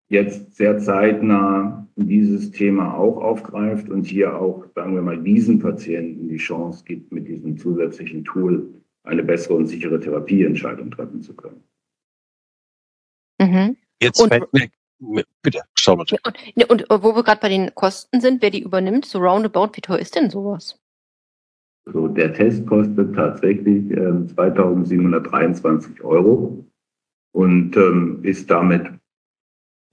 jetzt 0.09 0.55
sehr 0.55 0.77
zeitnah 0.79 1.87
dieses 1.95 2.51
Thema 2.51 2.93
auch 2.93 3.17
aufgreift 3.17 3.89
und 3.89 4.05
hier 4.05 4.35
auch, 4.35 4.65
sagen 4.75 4.95
wir 4.95 5.01
mal, 5.01 5.21
diesen 5.21 5.59
Patienten 5.59 6.27
die 6.27 6.37
Chance 6.37 6.83
gibt, 6.85 7.11
mit 7.11 7.27
diesem 7.27 7.57
zusätzlichen 7.57 8.25
Tool 8.25 8.69
eine 9.03 9.23
bessere 9.23 9.53
und 9.53 9.67
sichere 9.67 9.99
Therapieentscheidung 9.99 10.91
treffen 10.91 11.21
zu 11.21 11.35
können. 11.35 11.63
Mhm. 13.39 13.77
Jetzt 14.01 14.21
und, 14.21 14.29
fällt 14.29 14.51
mir, 14.99 15.23
bitte, 15.41 15.61
schau 15.75 15.95
mal. 15.95 16.05
Und, 16.23 16.69
und, 16.69 16.89
und 16.89 17.03
wo 17.03 17.15
wir 17.15 17.23
gerade 17.23 17.39
bei 17.39 17.49
den 17.49 17.73
Kosten 17.75 18.19
sind, 18.19 18.41
wer 18.41 18.49
die 18.49 18.61
übernimmt, 18.61 19.05
so 19.05 19.19
roundabout, 19.19 19.71
wie 19.75 19.81
teuer 19.81 19.99
ist 19.99 20.15
denn 20.15 20.29
sowas? 20.29 20.79
So, 21.91 22.07
der 22.07 22.33
Test 22.33 22.65
kostet 22.65 23.15
tatsächlich 23.15 23.91
äh, 23.91 24.25
2723 24.27 26.03
Euro 26.03 26.65
und 27.31 27.77
ähm, 27.77 28.19
ist 28.23 28.49
damit 28.49 28.89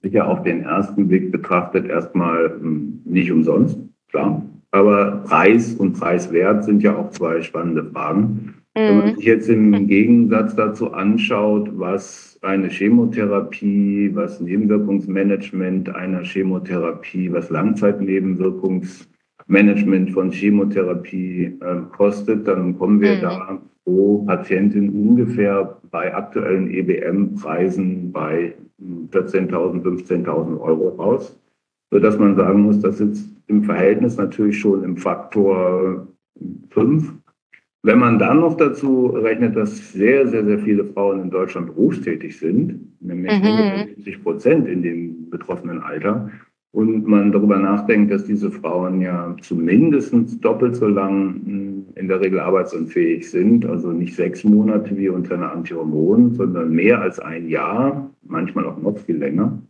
sicher 0.01 0.27
auf 0.27 0.43
den 0.43 0.63
ersten 0.63 1.09
Blick 1.09 1.31
betrachtet 1.31 1.87
erstmal 1.87 2.59
ähm, 2.61 3.03
nicht 3.05 3.31
umsonst, 3.31 3.79
klar. 4.09 4.43
Aber 4.71 5.23
Preis 5.27 5.75
und 5.75 5.99
Preiswert 5.99 6.65
sind 6.65 6.83
ja 6.83 6.97
auch 6.97 7.11
zwei 7.11 7.43
spannende 7.43 7.85
Fragen. 7.85 8.55
Wenn 8.75 8.99
man 8.99 9.11
mhm. 9.11 9.17
sich 9.17 9.27
jetzt 9.27 9.51
im 9.51 9.87
Gegensatz 9.87 10.57
dazu 10.57 10.93
anschaut, 10.93 11.71
was 11.79 12.39
eine 12.41 12.69
Chemotherapie, 12.69 14.11
was 14.15 14.41
Nebenwirkungsmanagement 14.41 15.95
einer 15.95 16.25
Chemotherapie, 16.25 17.31
was 17.31 17.51
Langzeitnebenwirkungs 17.51 19.12
Management 19.47 20.13
von 20.13 20.31
Chemotherapie 20.31 21.59
äh, 21.61 21.77
kostet, 21.97 22.47
dann 22.47 22.79
kommen 22.79 23.01
wir 23.01 23.17
mhm. 23.17 23.21
da 23.21 23.63
pro 23.85 24.25
Patientin 24.25 24.91
ungefähr 24.91 25.79
bei 25.91 26.15
aktuellen 26.15 26.71
EBM-Preisen 26.71 28.13
bei 28.13 28.55
14.000, 29.13 29.83
15.000 29.83 30.61
Euro 30.61 30.89
raus, 30.91 31.39
sodass 31.91 32.19
man 32.19 32.37
sagen 32.37 32.63
muss, 32.63 32.81
das 32.81 33.01
ist 33.01 33.29
im 33.47 33.65
Verhältnis 33.65 34.17
natürlich 34.17 34.59
schon 34.59 34.83
im 34.85 34.97
Faktor 34.97 36.07
5. 36.71 37.13
Wenn 37.85 37.99
man 37.99 38.19
dann 38.19 38.41
noch 38.41 38.57
dazu 38.57 39.07
rechnet, 39.09 39.57
dass 39.57 39.93
sehr, 39.93 40.29
sehr, 40.29 40.45
sehr 40.45 40.61
viele 40.61 40.85
Frauen 40.85 41.21
in 41.23 41.31
Deutschland 41.31 41.67
berufstätig 41.67 42.39
sind, 42.39 42.97
nämlich 43.01 43.33
mhm. 43.33 43.95
70 43.97 44.23
Prozent 44.23 44.69
in 44.69 44.83
dem 44.83 45.31
betroffenen 45.31 45.83
Alter, 45.83 46.31
und 46.73 47.07
man 47.07 47.33
darüber 47.33 47.59
nachdenkt, 47.59 48.11
dass 48.11 48.25
diese 48.25 48.51
Frauen 48.51 49.03
ja 49.03 49.37
zumindest 49.43 50.15
doppelt 50.43 50.75
so 50.75 50.89
lang 50.89 51.35
hm, 51.45 51.87
in 51.95 52.09
der 52.09 52.21
Regel 52.21 52.41
arbeitsunfähig 52.41 53.31
sind, 53.31 53.67
also 53.67 53.93
nicht 53.93 54.17
sechs 54.17 54.43
Monate 54.43 54.97
wie 54.97 55.11
unter 55.11 55.35
einer 55.35 55.53
Antihormon, 55.53 56.35
sondern 56.35 56.73
mehr 56.73 57.01
als 57.01 57.21
ein 57.21 57.49
Jahr, 57.49 58.11
manchmal 58.23 58.67
auch 58.67 58.81
noch 58.81 58.97
viel 58.99 59.19
länger, 59.19 59.61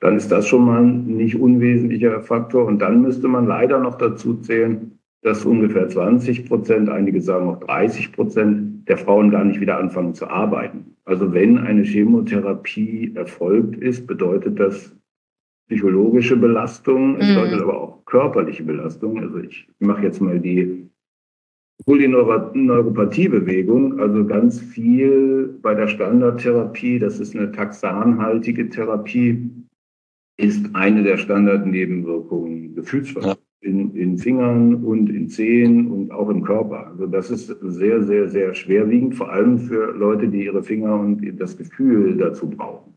dann 0.00 0.16
ist 0.16 0.30
das 0.30 0.48
schon 0.48 0.64
mal 0.64 0.82
ein 0.82 1.06
nicht 1.06 1.38
unwesentlicher 1.38 2.20
Faktor. 2.22 2.66
Und 2.66 2.80
dann 2.80 3.02
müsste 3.02 3.28
man 3.28 3.46
leider 3.46 3.78
noch 3.78 3.96
dazu 3.96 4.34
zählen, 4.34 4.98
dass 5.22 5.44
ungefähr 5.44 5.88
20 5.88 6.48
Prozent, 6.48 6.88
einige 6.88 7.20
sagen 7.20 7.48
auch 7.48 7.60
30 7.60 8.12
Prozent 8.12 8.88
der 8.88 8.98
Frauen 8.98 9.30
gar 9.30 9.44
nicht 9.44 9.60
wieder 9.60 9.78
anfangen 9.78 10.14
zu 10.14 10.28
arbeiten. 10.28 10.96
Also 11.04 11.32
wenn 11.32 11.58
eine 11.58 11.82
Chemotherapie 11.82 13.12
erfolgt 13.14 13.76
ist, 13.76 14.06
bedeutet 14.06 14.58
das 14.58 14.97
psychologische 15.68 16.36
Belastung, 16.36 17.16
es 17.16 17.28
mhm. 17.28 17.34
bedeutet 17.34 17.62
aber 17.62 17.80
auch 17.80 18.04
körperliche 18.06 18.64
Belastung. 18.64 19.20
Also 19.20 19.38
ich 19.38 19.68
mache 19.78 20.02
jetzt 20.02 20.20
mal 20.20 20.40
die 20.40 20.90
Polyneuropathie-Bewegung, 21.84 24.00
also 24.00 24.26
ganz 24.26 24.60
viel 24.60 25.56
bei 25.62 25.74
der 25.74 25.86
Standardtherapie, 25.86 26.98
das 26.98 27.20
ist 27.20 27.36
eine 27.36 27.52
taxanhaltige 27.52 28.68
Therapie, 28.68 29.48
ist 30.38 30.74
eine 30.74 31.04
der 31.04 31.18
Standardnebenwirkungen 31.18 32.74
Gefühlsverlust. 32.74 33.38
In, 33.60 33.96
in 33.96 34.10
den 34.10 34.18
Fingern 34.18 34.84
und 34.84 35.10
in 35.10 35.28
Zehen 35.28 35.90
und 35.90 36.12
auch 36.12 36.28
im 36.28 36.44
Körper. 36.44 36.86
Also 36.86 37.08
das 37.08 37.28
ist 37.28 37.48
sehr, 37.60 38.04
sehr, 38.04 38.28
sehr 38.28 38.54
schwerwiegend, 38.54 39.16
vor 39.16 39.32
allem 39.32 39.58
für 39.58 39.92
Leute, 39.94 40.28
die 40.28 40.44
ihre 40.44 40.62
Finger 40.62 40.94
und 40.94 41.20
das 41.40 41.56
Gefühl 41.56 42.16
dazu 42.16 42.48
brauchen. 42.48 42.94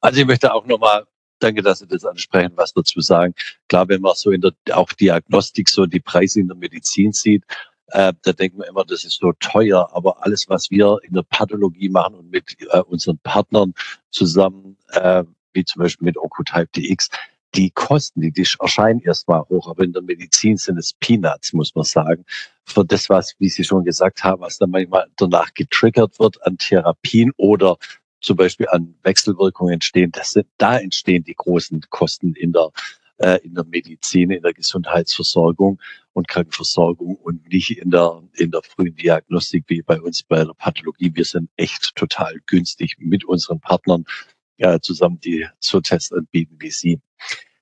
Also 0.00 0.20
ich 0.20 0.26
möchte 0.26 0.54
auch 0.54 0.64
nochmal 0.66 1.02
Danke, 1.40 1.62
dass 1.62 1.80
Sie 1.80 1.86
das 1.86 2.04
ansprechen, 2.04 2.52
was 2.54 2.72
dazu 2.74 3.00
sagen. 3.00 3.34
Klar, 3.68 3.88
wenn 3.88 4.02
man 4.02 4.14
so 4.14 4.30
in 4.30 4.42
der 4.42 4.52
auch 4.72 4.92
Diagnostik 4.92 5.68
so 5.68 5.86
die 5.86 6.00
Preise 6.00 6.40
in 6.40 6.48
der 6.48 6.56
Medizin 6.56 7.12
sieht, 7.12 7.44
äh, 7.88 8.12
da 8.22 8.32
denken 8.32 8.58
wir 8.58 8.68
immer, 8.68 8.84
das 8.84 9.04
ist 9.04 9.18
so 9.18 9.32
teuer. 9.40 9.88
Aber 9.92 10.24
alles, 10.24 10.48
was 10.48 10.70
wir 10.70 10.98
in 11.02 11.14
der 11.14 11.22
Pathologie 11.22 11.88
machen 11.88 12.14
und 12.14 12.30
mit 12.30 12.56
äh, 12.70 12.80
unseren 12.80 13.18
Partnern 13.18 13.74
zusammen, 14.10 14.76
äh, 14.92 15.24
wie 15.52 15.64
zum 15.64 15.82
Beispiel 15.82 16.04
mit 16.04 16.18
Oncotype 16.18 16.68
DX, 16.76 17.08
die 17.54 17.70
Kosten, 17.70 18.20
die, 18.20 18.30
die 18.30 18.46
erscheinen 18.60 19.00
erstmal 19.00 19.42
hoch, 19.48 19.68
aber 19.68 19.82
in 19.82 19.92
der 19.92 20.02
Medizin 20.02 20.56
sind 20.56 20.78
es 20.78 20.92
Peanuts, 20.92 21.52
muss 21.52 21.74
man 21.74 21.84
sagen. 21.84 22.24
Für 22.64 22.84
das, 22.84 23.08
was, 23.08 23.34
wie 23.38 23.48
Sie 23.48 23.64
schon 23.64 23.84
gesagt 23.84 24.22
haben, 24.22 24.42
was 24.42 24.58
dann 24.58 24.70
manchmal 24.70 25.08
danach 25.16 25.52
getriggert 25.54 26.20
wird 26.20 26.44
an 26.46 26.58
Therapien 26.58 27.32
oder 27.36 27.76
zum 28.20 28.36
Beispiel 28.36 28.68
an 28.68 28.94
Wechselwirkungen 29.02 29.74
entstehen, 29.74 30.10
das 30.12 30.30
sind, 30.30 30.46
da 30.58 30.78
entstehen 30.78 31.24
die 31.24 31.34
großen 31.34 31.80
Kosten 31.90 32.34
in 32.34 32.52
der, 32.52 32.70
äh, 33.18 33.38
in 33.44 33.54
der 33.54 33.64
Medizin, 33.64 34.30
in 34.30 34.42
der 34.42 34.52
Gesundheitsversorgung 34.52 35.80
und 36.12 36.28
Krankenversorgung 36.28 37.16
und 37.16 37.48
nicht 37.48 37.70
in 37.78 37.90
der, 37.90 38.22
in 38.34 38.50
der 38.50 38.62
frühen 38.62 38.94
Diagnostik 38.94 39.64
wie 39.68 39.82
bei 39.82 40.00
uns 40.00 40.22
bei 40.22 40.44
der 40.44 40.54
Pathologie. 40.54 41.12
Wir 41.14 41.24
sind 41.24 41.50
echt 41.56 41.94
total 41.96 42.40
günstig 42.46 42.96
mit 42.98 43.24
unseren 43.24 43.60
Partnern 43.60 44.04
äh, 44.58 44.78
zusammen, 44.80 45.18
die 45.20 45.46
so 45.58 45.80
Tests 45.80 46.12
anbieten 46.12 46.56
wie 46.58 46.70
Sie. 46.70 47.00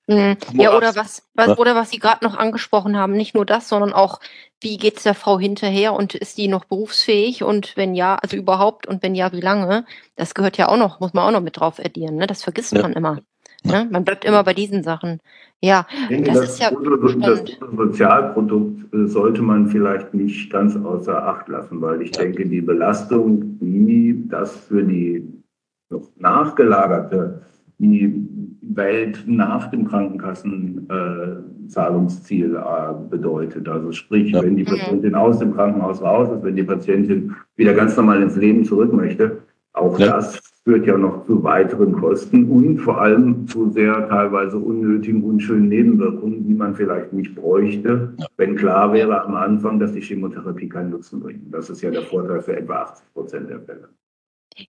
Mhm. 0.09 0.37
Ja, 0.53 0.75
oder 0.75 0.95
was, 0.95 1.21
was, 1.35 1.55
oder 1.59 1.75
was 1.75 1.91
Sie 1.91 1.99
gerade 1.99 2.25
noch 2.25 2.35
angesprochen 2.35 2.97
haben, 2.97 3.13
nicht 3.13 3.35
nur 3.35 3.45
das, 3.45 3.69
sondern 3.69 3.93
auch, 3.93 4.19
wie 4.59 4.77
geht 4.77 4.97
es 4.97 5.03
der 5.03 5.13
Frau 5.13 5.37
hinterher 5.37 5.93
und 5.93 6.15
ist 6.15 6.39
die 6.39 6.47
noch 6.47 6.65
berufsfähig 6.65 7.43
und 7.43 7.77
wenn 7.77 7.93
ja, 7.93 8.15
also 8.15 8.35
überhaupt 8.35 8.87
und 8.87 9.03
wenn 9.03 9.13
ja, 9.13 9.31
wie 9.33 9.39
lange? 9.39 9.85
Das 10.15 10.33
gehört 10.33 10.57
ja 10.57 10.67
auch 10.67 10.77
noch, 10.77 10.99
muss 10.99 11.13
man 11.13 11.25
auch 11.25 11.31
noch 11.31 11.43
mit 11.43 11.59
drauf 11.59 11.79
addieren, 11.79 12.15
ne? 12.15 12.25
Das 12.25 12.41
vergisst 12.41 12.73
ja. 12.73 12.81
man 12.81 12.93
immer. 12.93 13.19
Ne? 13.63 13.87
Man 13.91 14.03
bleibt 14.03 14.25
immer 14.25 14.43
bei 14.43 14.55
diesen 14.55 14.81
Sachen. 14.81 15.19
Ja, 15.61 15.85
denke, 16.09 16.31
das, 16.31 16.39
das, 16.39 16.49
ist 16.49 16.59
ja 16.59 16.71
das 16.71 17.57
Sozialprodukt 17.77 18.91
äh, 18.93 19.05
sollte 19.05 19.43
man 19.43 19.67
vielleicht 19.67 20.15
nicht 20.15 20.49
ganz 20.51 20.75
außer 20.75 21.27
Acht 21.27 21.49
lassen, 21.49 21.81
weil 21.81 22.01
ich 22.01 22.11
denke, 22.11 22.47
die 22.47 22.61
Belastung, 22.61 23.59
die 23.59 24.23
das 24.27 24.55
für 24.55 24.81
die 24.81 25.43
noch 25.89 26.07
nachgelagerte 26.17 27.43
die 27.79 28.38
Welt 28.75 29.23
nach 29.25 29.71
dem 29.71 29.87
Krankenkassenzahlungsziel 29.87 32.55
äh, 32.55 32.93
bedeutet. 33.09 33.67
Also 33.67 33.91
sprich, 33.91 34.31
ja. 34.31 34.43
wenn 34.43 34.55
die 34.55 34.63
Patientin 34.63 35.15
aus 35.15 35.39
dem 35.39 35.55
Krankenhaus 35.55 36.01
raus 36.01 36.29
ist, 36.29 36.43
wenn 36.43 36.55
die 36.55 36.63
Patientin 36.63 37.35
wieder 37.55 37.73
ganz 37.73 37.97
normal 37.97 38.21
ins 38.21 38.35
Leben 38.35 38.63
zurück 38.63 38.93
möchte, 38.93 39.39
auch 39.73 39.99
ja. 39.99 40.07
das 40.07 40.39
führt 40.63 40.85
ja 40.85 40.97
noch 40.97 41.25
zu 41.25 41.43
weiteren 41.43 41.93
Kosten 41.93 42.45
und 42.45 42.79
vor 42.79 43.01
allem 43.01 43.47
zu 43.47 43.71
sehr 43.71 44.07
teilweise 44.07 44.57
unnötigen, 44.57 45.23
unschönen 45.23 45.69
Nebenwirkungen, 45.69 46.47
die 46.47 46.53
man 46.53 46.75
vielleicht 46.75 47.13
nicht 47.13 47.35
bräuchte, 47.35 48.13
ja. 48.17 48.25
wenn 48.37 48.55
klar 48.55 48.93
wäre 48.93 49.23
am 49.23 49.35
Anfang, 49.35 49.79
dass 49.79 49.93
die 49.93 50.01
Chemotherapie 50.01 50.69
keinen 50.69 50.91
Nutzen 50.91 51.21
bringt. 51.21 51.53
Das 51.53 51.69
ist 51.69 51.81
ja 51.81 51.89
der 51.89 52.03
Vorteil 52.03 52.41
für 52.41 52.55
etwa 52.55 52.83
80 52.83 53.13
Prozent 53.13 53.49
der 53.49 53.59
Fälle. 53.61 53.89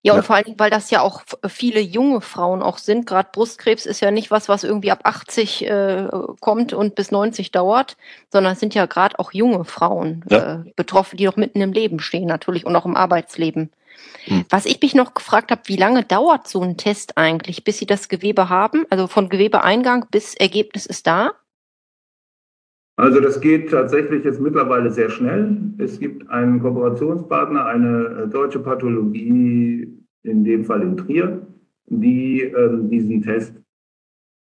Ja, 0.03 0.13
und 0.13 0.19
ja. 0.19 0.23
vor 0.23 0.35
allen 0.35 0.45
Dingen, 0.45 0.59
weil 0.59 0.69
das 0.69 0.89
ja 0.89 1.01
auch 1.01 1.23
viele 1.47 1.79
junge 1.79 2.21
Frauen 2.21 2.61
auch 2.61 2.77
sind. 2.77 3.05
Gerade 3.05 3.29
Brustkrebs 3.31 3.85
ist 3.85 3.99
ja 3.99 4.11
nicht 4.11 4.31
was, 4.31 4.47
was 4.47 4.63
irgendwie 4.63 4.91
ab 4.91 5.01
80 5.03 5.65
äh, 5.65 6.07
kommt 6.39 6.73
und 6.73 6.95
bis 6.95 7.11
90 7.11 7.51
dauert, 7.51 7.97
sondern 8.31 8.53
es 8.53 8.59
sind 8.59 8.73
ja 8.73 8.85
gerade 8.85 9.19
auch 9.19 9.33
junge 9.33 9.65
Frauen 9.65 10.23
ja. 10.29 10.55
äh, 10.55 10.71
betroffen, 10.75 11.17
die 11.17 11.25
noch 11.25 11.35
mitten 11.35 11.61
im 11.61 11.73
Leben 11.73 11.99
stehen 11.99 12.27
natürlich 12.27 12.65
und 12.65 12.75
auch 12.75 12.85
im 12.85 12.95
Arbeitsleben. 12.95 13.71
Hm. 14.25 14.45
Was 14.49 14.65
ich 14.65 14.81
mich 14.81 14.95
noch 14.95 15.13
gefragt 15.13 15.51
habe, 15.51 15.61
wie 15.65 15.75
lange 15.75 16.03
dauert 16.03 16.47
so 16.47 16.61
ein 16.61 16.77
Test 16.77 17.17
eigentlich, 17.17 17.63
bis 17.63 17.77
Sie 17.79 17.85
das 17.85 18.07
Gewebe 18.07 18.49
haben? 18.49 18.85
Also 18.89 19.07
von 19.07 19.29
Gewebeeingang 19.29 20.05
bis 20.09 20.35
Ergebnis 20.35 20.85
ist 20.85 21.07
da? 21.07 21.33
Also 23.01 23.19
das 23.19 23.41
geht 23.41 23.71
tatsächlich 23.71 24.23
jetzt 24.23 24.39
mittlerweile 24.39 24.91
sehr 24.91 25.09
schnell. 25.09 25.57
Es 25.79 25.99
gibt 25.99 26.29
einen 26.29 26.59
Kooperationspartner, 26.59 27.65
eine 27.65 28.05
äh, 28.05 28.27
deutsche 28.27 28.59
Pathologie, 28.59 29.91
in 30.21 30.43
dem 30.43 30.63
Fall 30.63 30.83
in 30.83 30.97
Trier, 30.97 31.41
die 31.87 32.41
ähm, 32.41 32.91
diesen 32.91 33.23
Test 33.23 33.55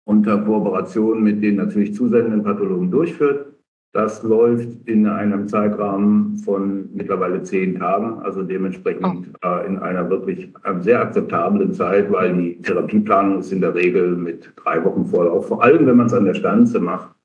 unter 0.04 0.38
Kooperation 0.40 1.24
mit 1.24 1.42
den 1.42 1.56
natürlich 1.56 1.96
zusendenden 1.96 2.44
Pathologen 2.44 2.92
durchführt. 2.92 3.54
Das 3.94 4.22
läuft 4.22 4.86
in 4.86 5.08
einem 5.08 5.48
Zeitrahmen 5.48 6.36
von 6.36 6.90
mittlerweile 6.94 7.44
zehn 7.44 7.80
Tagen, 7.80 8.20
also 8.20 8.44
dementsprechend 8.44 9.30
oh. 9.46 9.48
äh, 9.48 9.66
in 9.66 9.78
einer 9.78 10.10
wirklich 10.10 10.52
äh, 10.66 10.78
sehr 10.82 11.00
akzeptablen 11.00 11.72
Zeit, 11.72 12.12
weil 12.12 12.36
die 12.36 12.62
Therapieplanung 12.62 13.40
ist 13.40 13.54
in 13.54 13.62
der 13.62 13.76
Regel 13.76 14.18
mit 14.18 14.52
drei 14.58 14.84
Wochen 14.84 15.06
Vorlauf, 15.06 15.48
vor 15.48 15.64
allem 15.64 15.86
wenn 15.86 15.96
man 15.96 16.08
es 16.08 16.14
an 16.14 16.26
der 16.26 16.34
Stanze 16.34 16.82
macht 16.82 17.16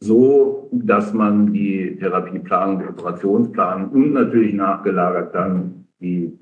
so, 0.00 0.68
dass 0.72 1.12
man 1.12 1.52
die 1.52 1.96
Therapieplanung, 1.98 2.80
die 2.80 2.88
Operationsplanung 2.88 3.90
und 3.90 4.12
natürlich 4.12 4.54
nachgelagert 4.54 5.34
dann 5.34 5.88
die 6.00 6.38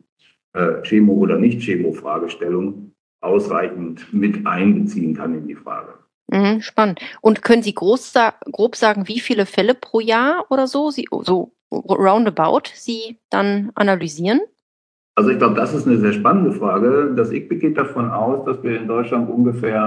äh, 0.53 0.83
Chemo- 0.83 1.15
oder 1.15 1.39
Nicht-Chemo-Fragestellung 1.39 2.93
ausreichend 3.21 4.13
mit 4.13 4.47
einbeziehen 4.47 5.15
kann 5.15 5.35
in 5.35 5.47
die 5.47 5.55
Frage. 5.55 5.95
Mhm, 6.29 6.61
spannend. 6.61 7.01
Und 7.21 7.43
können 7.43 7.63
Sie 7.63 7.75
groß, 7.75 8.15
grob 8.53 8.77
sagen, 8.77 9.09
wie 9.09 9.21
viele 9.21 9.47
Fälle 9.47 9.75
pro 9.75 10.01
Jahr 10.01 10.45
oder 10.51 10.67
so, 10.67 10.91
Sie, 10.91 11.07
so 11.11 11.53
roundabout, 11.73 12.71
Sie 12.75 13.19
dann 13.31 13.71
analysieren? 13.75 14.41
Also 15.19 15.31
ich 15.31 15.39
glaube, 15.39 15.55
das 15.55 15.73
ist 15.73 15.87
eine 15.87 15.97
sehr 15.97 16.13
spannende 16.13 16.53
Frage. 16.53 17.15
Das 17.17 17.33
ICBIC 17.33 17.61
geht 17.61 17.79
davon 17.79 18.11
aus, 18.11 18.45
dass 18.45 18.63
wir 18.63 18.79
in 18.79 18.87
Deutschland 18.87 19.31
ungefähr 19.31 19.81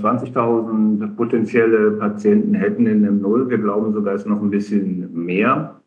20.000 0.00 1.14
potenzielle 1.14 1.92
Patienten 1.92 2.54
hätten 2.54 2.86
in 2.86 3.04
dem 3.04 3.20
Null. 3.20 3.48
Wir 3.48 3.58
glauben 3.58 3.92
sogar, 3.92 4.14
es 4.14 4.22
ist 4.22 4.26
noch 4.26 4.42
ein 4.42 4.50
bisschen 4.50 5.14
mehr. 5.14 5.80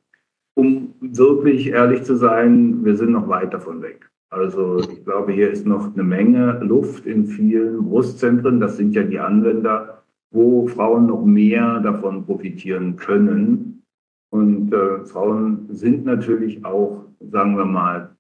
Um 0.56 0.94
wirklich 1.02 1.68
ehrlich 1.68 2.04
zu 2.04 2.16
sein, 2.16 2.86
wir 2.86 2.96
sind 2.96 3.12
noch 3.12 3.28
weit 3.28 3.54
davon 3.54 3.82
weg. 3.82 4.10
Also 4.30 4.80
ich 4.80 5.04
glaube, 5.04 5.34
hier 5.34 5.52
ist 5.52 5.68
noch 5.68 5.94
eine 5.94 6.04
Menge 6.04 6.60
Luft 6.62 7.06
in 7.06 7.26
vielen 7.26 7.90
Brustzentren. 7.90 8.62
Das 8.62 8.78
sind 8.78 8.96
ja 8.96 9.04
die 9.04 9.20
Anwender, 9.20 10.02
wo 10.32 10.66
Frauen 10.66 11.08
noch 11.08 11.26
mehr 11.26 11.82
davon 11.82 12.26
profitieren 12.26 12.96
können. 12.96 13.84
Und 14.30 14.74
äh, 14.74 15.04
Frauen 15.04 15.68
sind 15.70 16.06
natürlich 16.06 16.64
auch, 16.64 17.04
sagen 17.20 17.58
wir 17.58 17.66
mal, 17.66 18.17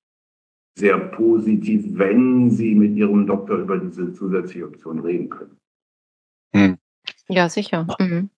sehr 0.77 0.97
positiv, 0.99 1.83
wenn 1.97 2.51
Sie 2.51 2.75
mit 2.75 2.95
Ihrem 2.95 3.25
Doktor 3.25 3.57
über 3.57 3.79
diese 3.79 4.13
zusätzliche 4.13 4.65
Option 4.65 4.99
reden 4.99 5.29
können. 5.29 5.57
Hm. 6.53 6.77
Ja, 7.27 7.49
sicher. 7.49 7.87
Mhm. 7.99 8.29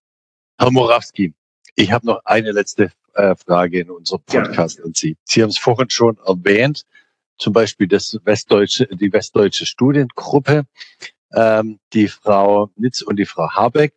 Herr 0.57 0.71
Morawski, 0.71 1.33
ich 1.75 1.91
habe 1.91 2.05
noch 2.05 2.21
eine 2.25 2.51
letzte 2.51 2.91
äh, 3.13 3.35
Frage 3.35 3.81
in 3.81 3.89
unserem 3.89 4.21
Podcast 4.25 4.79
ja. 4.79 4.85
an 4.85 4.93
Sie. 4.93 5.17
Sie 5.23 5.41
haben 5.41 5.49
es 5.49 5.57
vorhin 5.57 5.89
schon 5.89 6.17
erwähnt, 6.25 6.85
zum 7.37 7.53
Beispiel 7.53 7.87
das 7.87 8.17
Westdeutsche, 8.23 8.87
die 8.87 9.11
Westdeutsche 9.11 9.65
Studiengruppe, 9.65 10.63
ähm, 11.33 11.79
die 11.93 12.07
Frau 12.07 12.69
Nitz 12.75 13.01
und 13.01 13.17
die 13.17 13.25
Frau 13.25 13.49
Habeck 13.49 13.93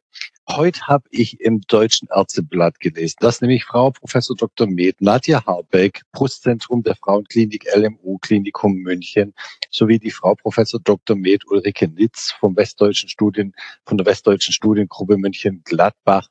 Heute 0.48 0.86
habe 0.88 1.04
ich 1.10 1.40
im 1.40 1.60
Deutschen 1.62 2.08
Ärzteblatt 2.14 2.80
gelesen, 2.80 3.16
dass 3.20 3.40
nämlich 3.40 3.64
Frau 3.64 3.90
Professor 3.90 4.36
Dr. 4.36 4.66
Med, 4.66 5.00
Nadja 5.00 5.46
Harbeck, 5.46 6.02
Brustzentrum 6.10 6.82
der 6.82 6.96
Frauenklinik 6.96 7.64
LMU 7.74 8.18
Klinikum 8.18 8.74
München, 8.74 9.34
sowie 9.70 10.00
die 10.00 10.10
Frau 10.10 10.34
Professor 10.34 10.80
Dr. 10.80 11.16
Med 11.16 11.46
Ulrike 11.46 11.88
Nitz 11.88 12.34
vom 12.40 12.56
Westdeutschen 12.56 13.08
Studien, 13.08 13.54
von 13.86 13.96
der 13.96 14.04
Westdeutschen 14.04 14.52
Studiengruppe 14.52 15.16
München 15.16 15.62
Gladbach 15.64 16.28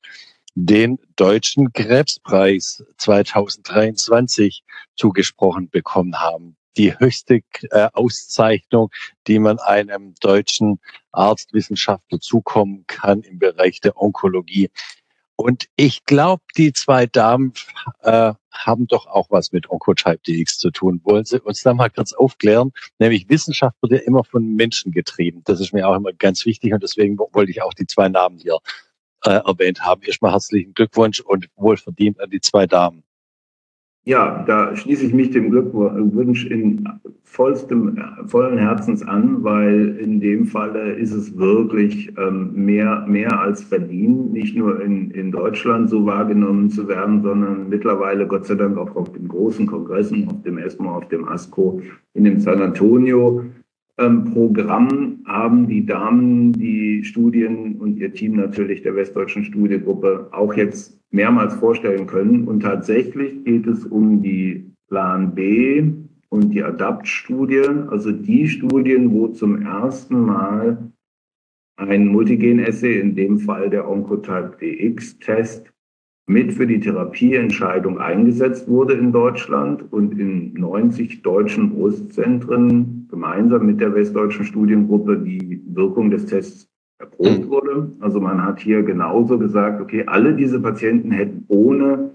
den 0.56 1.00
Deutschen 1.16 1.72
Krebspreis 1.72 2.84
2023 2.98 4.64
zugesprochen 4.96 5.70
bekommen 5.70 6.20
haben 6.20 6.58
die 6.78 6.98
höchste 6.98 7.42
äh, 7.72 7.90
Auszeichnung, 7.94 8.90
die 9.28 9.40
man 9.40 9.60
einem 9.60 10.16
deutschen 10.22 10.80
Arztwissenschaftler 11.12 12.20
zukommen 12.20 12.86
kann 12.88 13.22
im 13.22 13.40
Bereich 13.40 13.82
der 13.82 14.02
Onkologie. 14.02 14.70
Und 15.36 15.68
ich 15.76 16.06
glaube, 16.06 16.44
die 16.56 16.72
zwei 16.72 17.08
Damen 17.08 17.54
äh, 18.02 18.34
haben 18.52 18.88
doch 18.88 19.08
auch 19.08 19.32
was 19.32 19.52
mit 19.52 19.70
Oncotype 19.70 20.20
DX 20.28 20.60
zu 20.60 20.70
tun. 20.70 21.02
Wollen 21.04 21.26
Sie 21.26 21.42
uns 21.42 21.64
da 21.64 21.74
mal 21.74 21.90
kurz 21.90 22.14
aufklären? 22.14 22.72
Nämlich 23.00 23.28
Wissenschaft 23.28 23.76
wird 23.82 23.94
ja 23.94 24.00
immer 24.00 24.24
von 24.24 24.56
Menschen 24.56 24.92
getrieben. 24.92 25.42
Das 25.46 25.60
ist 25.60 25.74
mir 25.74 25.88
auch 25.88 25.96
immer 25.96 26.14
ganz 26.14 26.46
wichtig 26.46 26.74
und 26.74 26.84
deswegen 26.84 27.18
wollte 27.18 27.52
ich 27.52 27.64
auch 27.64 27.74
die 27.74 27.88
zwei 27.88 28.08
Namen 28.08 28.38
hier 28.38 28.60
äh, 29.26 29.32
erwähnt 29.32 29.82
haben. 29.82 30.04
Erstmal 30.04 30.32
herzlichen 30.32 30.74
Glückwunsch 30.74 31.22
und 31.22 31.48
wohlverdient 31.56 32.20
an 32.20 32.30
die 32.30 32.42
zwei 32.42 32.68
Damen. 32.68 33.04
Ja, 34.04 34.44
da 34.48 34.76
schließe 34.76 35.06
ich 35.06 35.14
mich 35.14 35.30
dem 35.30 35.52
Glückwunsch 35.52 36.48
in 36.48 36.90
vollstem, 37.24 37.98
vollen 38.26 38.58
Herzens 38.58 39.04
an, 39.04 39.44
weil 39.44 39.96
in 40.00 40.20
dem 40.20 40.46
Falle 40.46 40.94
ist 40.94 41.14
es 41.14 41.38
wirklich 41.38 42.12
ähm, 42.18 42.52
mehr, 42.54 43.06
mehr 43.08 43.40
als 43.40 43.64
verdient, 43.64 44.34
nicht 44.34 44.58
nur 44.58 44.82
in, 44.82 45.12
in 45.12 45.32
Deutschland 45.32 45.90
so 45.90 46.06
wahrgenommen 46.06 46.72
zu 46.72 46.88
werden, 46.88 47.22
sondern 47.22 47.70
mittlerweile 47.70 48.26
Gott 48.26 48.48
sei 48.48 48.56
Dank 48.56 48.76
auch 48.78 48.96
auf 48.96 49.12
den 49.12 49.28
großen 49.28 49.68
Kongressen, 49.68 50.28
auf 50.28 50.42
dem 50.42 50.58
ESMO, 50.58 50.90
auf 50.90 51.08
dem 51.10 51.28
ASCO, 51.28 51.82
in 52.16 52.24
dem 52.24 52.40
San 52.40 52.60
Antonio 52.60 53.44
ähm, 54.00 54.26
Programm 54.26 55.20
haben 55.26 55.68
die 55.68 55.86
Damen, 55.86 56.54
die 56.54 57.04
Studien 57.04 57.76
und 57.76 57.98
ihr 57.98 58.12
Team 58.12 58.36
natürlich 58.36 58.82
der 58.82 58.96
Westdeutschen 58.96 59.44
Studiegruppe 59.44 60.28
auch 60.32 60.54
jetzt 60.56 61.01
mehrmals 61.12 61.54
vorstellen 61.56 62.08
können. 62.08 62.48
Und 62.48 62.62
tatsächlich 62.62 63.44
geht 63.44 63.68
es 63.68 63.86
um 63.86 64.22
die 64.22 64.72
Plan 64.88 65.36
B 65.36 65.92
und 66.30 66.50
die 66.50 66.64
Adapt-Studie, 66.64 67.68
also 67.90 68.12
die 68.12 68.48
Studien, 68.48 69.12
wo 69.12 69.28
zum 69.28 69.62
ersten 69.62 70.22
Mal 70.22 70.92
ein 71.78 72.08
Multigen-Assay, 72.08 73.00
in 73.00 73.16
dem 73.16 73.40
Fall 73.40 73.70
der 73.70 73.90
Oncotype 73.90 74.58
DX-Test, 74.62 75.72
mit 76.28 76.54
für 76.54 76.68
die 76.68 76.80
Therapieentscheidung 76.80 78.00
eingesetzt 78.00 78.68
wurde 78.70 78.94
in 78.94 79.12
Deutschland 79.12 79.92
und 79.92 80.18
in 80.18 80.54
90 80.54 81.24
deutschen 81.24 81.72
Brustzentren 81.72 83.08
gemeinsam 83.10 83.66
mit 83.66 83.82
der 83.82 83.94
westdeutschen 83.94 84.46
Studiengruppe 84.46 85.18
die 85.18 85.62
Wirkung 85.68 86.10
des 86.10 86.28
Tests 86.28 86.71
erprobt 87.02 87.50
wurde. 87.50 87.92
Also 88.00 88.20
man 88.20 88.44
hat 88.44 88.60
hier 88.60 88.84
genauso 88.84 89.38
gesagt, 89.38 89.82
okay, 89.82 90.06
alle 90.08 90.36
diese 90.36 90.60
Patienten 90.62 91.12
hätten 91.12 91.46
ohne 91.48 92.12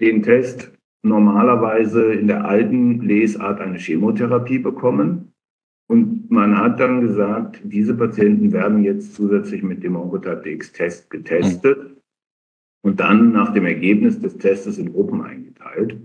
den 0.00 0.22
Test 0.22 0.72
normalerweise 1.02 2.12
in 2.12 2.26
der 2.26 2.44
alten 2.44 3.00
Lesart 3.00 3.60
eine 3.60 3.78
Chemotherapie 3.78 4.58
bekommen. 4.58 5.32
Und 5.88 6.30
man 6.30 6.56
hat 6.56 6.78
dann 6.78 7.00
gesagt, 7.00 7.60
diese 7.64 7.94
Patienten 7.94 8.52
werden 8.52 8.84
jetzt 8.84 9.14
zusätzlich 9.14 9.62
mit 9.62 9.82
dem 9.82 9.96
Oncotype 9.96 10.42
DX-Test 10.42 11.10
getestet 11.10 11.96
und 12.82 13.00
dann 13.00 13.32
nach 13.32 13.52
dem 13.52 13.66
Ergebnis 13.66 14.20
des 14.20 14.38
Testes 14.38 14.78
in 14.78 14.92
Gruppen 14.92 15.22
eingeteilt. 15.22 15.98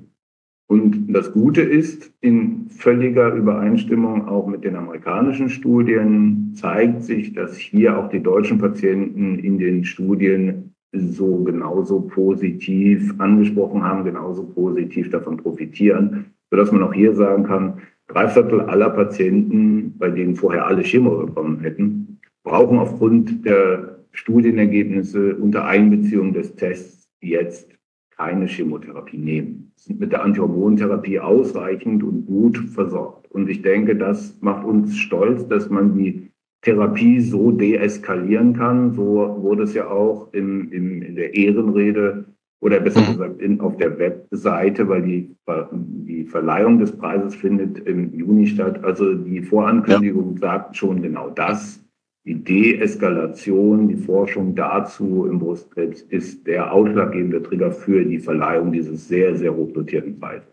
Und 0.67 1.13
das 1.13 1.31
Gute 1.31 1.61
ist, 1.61 2.11
in 2.21 2.69
völliger 2.69 3.33
Übereinstimmung 3.33 4.27
auch 4.27 4.47
mit 4.47 4.63
den 4.63 4.75
amerikanischen 4.75 5.49
Studien 5.49 6.53
zeigt 6.55 7.03
sich, 7.03 7.33
dass 7.33 7.55
hier 7.55 7.97
auch 7.97 8.09
die 8.09 8.23
deutschen 8.23 8.57
Patienten 8.57 9.37
in 9.37 9.59
den 9.59 9.83
Studien 9.83 10.73
so 10.91 11.43
genauso 11.43 12.01
positiv 12.01 13.13
angesprochen 13.19 13.83
haben, 13.83 14.05
genauso 14.05 14.43
positiv 14.43 15.09
davon 15.11 15.37
profitieren, 15.37 16.25
sodass 16.49 16.71
man 16.71 16.83
auch 16.83 16.93
hier 16.93 17.13
sagen 17.13 17.43
kann, 17.43 17.81
drei 18.07 18.27
Viertel 18.27 18.61
aller 18.61 18.89
Patienten, 18.89 19.93
bei 19.97 20.09
denen 20.09 20.35
vorher 20.35 20.65
alle 20.65 20.83
Chemo 20.83 21.25
bekommen 21.25 21.59
hätten, 21.59 22.19
brauchen 22.43 22.79
aufgrund 22.79 23.45
der 23.45 23.99
Studienergebnisse 24.13 25.35
unter 25.35 25.65
Einbeziehung 25.65 26.33
des 26.33 26.55
Tests 26.55 27.09
jetzt 27.21 27.74
keine 28.17 28.45
Chemotherapie 28.47 29.17
nehmen. 29.17 29.71
Sind 29.75 29.99
mit 29.99 30.11
der 30.11 30.23
Antihormontherapie 30.23 31.19
ausreichend 31.19 32.03
und 32.03 32.25
gut 32.25 32.57
versorgt. 32.57 33.29
Und 33.31 33.49
ich 33.49 33.61
denke, 33.61 33.95
das 33.95 34.37
macht 34.41 34.65
uns 34.65 34.97
stolz, 34.97 35.47
dass 35.47 35.69
man 35.69 35.97
die 35.97 36.31
Therapie 36.61 37.19
so 37.19 37.51
deeskalieren 37.51 38.53
kann. 38.53 38.93
So 38.93 39.37
wurde 39.39 39.63
es 39.63 39.73
ja 39.73 39.89
auch 39.89 40.33
im, 40.33 40.71
im, 40.71 41.01
in 41.01 41.15
der 41.15 41.35
Ehrenrede 41.35 42.25
oder 42.61 42.79
besser 42.79 43.01
mhm. 43.01 43.05
gesagt 43.13 43.41
in, 43.41 43.61
auf 43.61 43.77
der 43.77 43.99
Webseite, 43.99 44.87
weil 44.89 45.03
die, 45.03 45.35
die 45.77 46.23
Verleihung 46.25 46.79
des 46.79 46.91
Preises 46.97 47.35
findet 47.35 47.79
im 47.79 48.13
Juni 48.17 48.47
statt. 48.47 48.83
Also 48.83 49.13
die 49.13 49.41
Vorankündigung 49.41 50.33
ja. 50.35 50.39
sagt 50.39 50.77
schon 50.77 51.01
genau 51.01 51.29
das 51.29 51.84
die 52.25 52.43
Deeskalation, 52.43 53.87
die 53.87 53.97
Forschung 53.97 54.55
dazu 54.55 55.27
im 55.27 55.39
Brustkrebs 55.39 56.01
ist 56.01 56.47
der 56.47 56.73
ausschlaggebende 56.73 57.41
Trigger 57.43 57.71
für 57.71 58.03
die 58.03 58.17
Verleihung 58.17 58.71
dieses 58.71 59.07
sehr, 59.07 59.35
sehr 59.35 59.55
hoch 59.55 59.71
dotierten 59.73 60.19
Preises. 60.19 60.47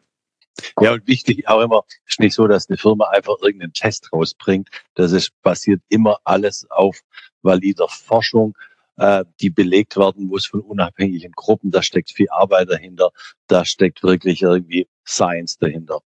Ja, 0.81 0.93
und 0.93 1.07
wichtig 1.07 1.49
auch 1.49 1.63
immer, 1.63 1.83
ist 2.07 2.21
nicht 2.21 2.35
so, 2.35 2.47
dass 2.47 2.69
eine 2.69 2.77
Firma 2.77 3.09
einfach 3.09 3.37
irgendeinen 3.41 3.73
Test 3.73 4.13
rausbringt. 4.13 4.69
Das 4.95 5.13
ist 5.13 5.33
basiert 5.43 5.81
immer 5.89 6.19
alles 6.25 6.71
auf 6.71 7.01
valider 7.41 7.89
Forschung, 7.89 8.55
äh, 8.99 9.25
die 9.41 9.49
belegt 9.49 9.97
werden 9.97 10.27
muss 10.27 10.47
von 10.47 10.61
unabhängigen 10.61 11.33
Gruppen. 11.33 11.71
Da 11.71 11.83
steckt 11.83 12.11
viel 12.11 12.29
Arbeit 12.29 12.69
dahinter. 12.69 13.13
Da 13.47 13.65
steckt 13.65 14.03
wirklich 14.03 14.43
irgendwie 14.43 14.87
Science 15.07 15.57
dahinter. 15.57 16.01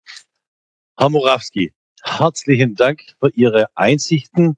Herr 0.97 1.09
Morawski, 1.09 1.73
herzlichen 2.03 2.75
Dank 2.75 3.01
für 3.19 3.29
Ihre 3.31 3.67
Einsichten. 3.75 4.57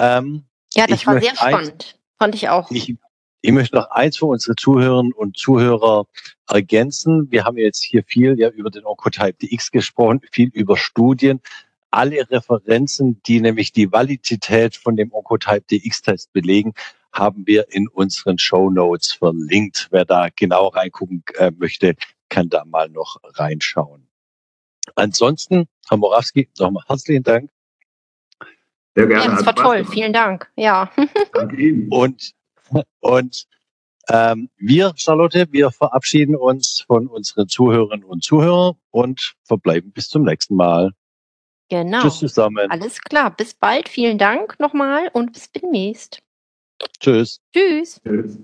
Ähm, 0.00 0.44
ja, 0.74 0.86
das 0.86 1.06
war 1.06 1.20
sehr 1.20 1.36
spannend. 1.36 1.72
Eins, 1.72 1.94
Fand 2.18 2.34
ich 2.34 2.48
auch. 2.48 2.70
Ich, 2.70 2.94
ich 3.42 3.52
möchte 3.52 3.76
noch 3.76 3.90
eins 3.90 4.16
für 4.16 4.26
unsere 4.26 4.56
Zuhörerinnen 4.56 5.12
und 5.12 5.36
Zuhörer 5.36 6.06
ergänzen. 6.48 7.30
Wir 7.30 7.44
haben 7.44 7.58
jetzt 7.58 7.82
hier 7.82 8.02
viel 8.04 8.38
ja 8.38 8.48
über 8.48 8.70
den 8.70 8.84
Oncotype 8.84 9.34
DX 9.34 9.70
gesprochen, 9.70 10.20
viel 10.32 10.48
über 10.48 10.76
Studien. 10.76 11.40
Alle 11.90 12.30
Referenzen, 12.30 13.20
die 13.26 13.40
nämlich 13.40 13.72
die 13.72 13.90
Validität 13.90 14.76
von 14.76 14.96
dem 14.96 15.12
Oncotype 15.12 15.64
DX-Test 15.70 16.32
belegen, 16.32 16.72
haben 17.12 17.46
wir 17.46 17.66
in 17.70 17.88
unseren 17.88 18.38
Show 18.38 18.70
Notes 18.70 19.12
verlinkt. 19.12 19.88
Wer 19.90 20.04
da 20.04 20.28
genau 20.34 20.68
reingucken 20.68 21.24
äh, 21.36 21.50
möchte, 21.50 21.94
kann 22.28 22.48
da 22.48 22.64
mal 22.64 22.88
noch 22.88 23.16
reinschauen. 23.24 24.06
Ansonsten, 24.94 25.66
Herr 25.88 25.96
Morawski, 25.96 26.48
nochmal 26.58 26.84
herzlichen 26.86 27.24
Dank 27.24 27.50
sehr 28.94 29.06
gerne. 29.06 29.24
Ja, 29.24 29.30
das 29.30 29.46
war 29.46 29.54
toll. 29.54 29.78
Gemacht. 29.78 29.92
Vielen 29.92 30.12
Dank. 30.12 30.50
Ja. 30.56 30.90
Danke 31.32 31.56
Ihnen. 31.56 31.88
Und, 31.90 32.32
und 33.00 33.46
ähm, 34.08 34.50
wir, 34.56 34.92
Charlotte, 34.96 35.46
wir 35.50 35.70
verabschieden 35.70 36.34
uns 36.34 36.84
von 36.86 37.06
unseren 37.06 37.48
Zuhörerinnen 37.48 38.04
und 38.04 38.24
Zuhörern 38.24 38.74
und 38.90 39.34
verbleiben 39.44 39.92
bis 39.92 40.08
zum 40.08 40.24
nächsten 40.24 40.56
Mal. 40.56 40.92
Genau. 41.68 42.00
Tschüss 42.02 42.18
zusammen. 42.18 42.68
Alles 42.70 43.00
klar. 43.00 43.34
Bis 43.34 43.54
bald. 43.54 43.88
Vielen 43.88 44.18
Dank 44.18 44.58
nochmal 44.58 45.08
und 45.12 45.32
bis 45.32 45.52
demnächst. 45.52 46.20
Tschüss. 46.98 47.40
Tschüss. 47.52 48.00
Tschüss. 48.02 48.38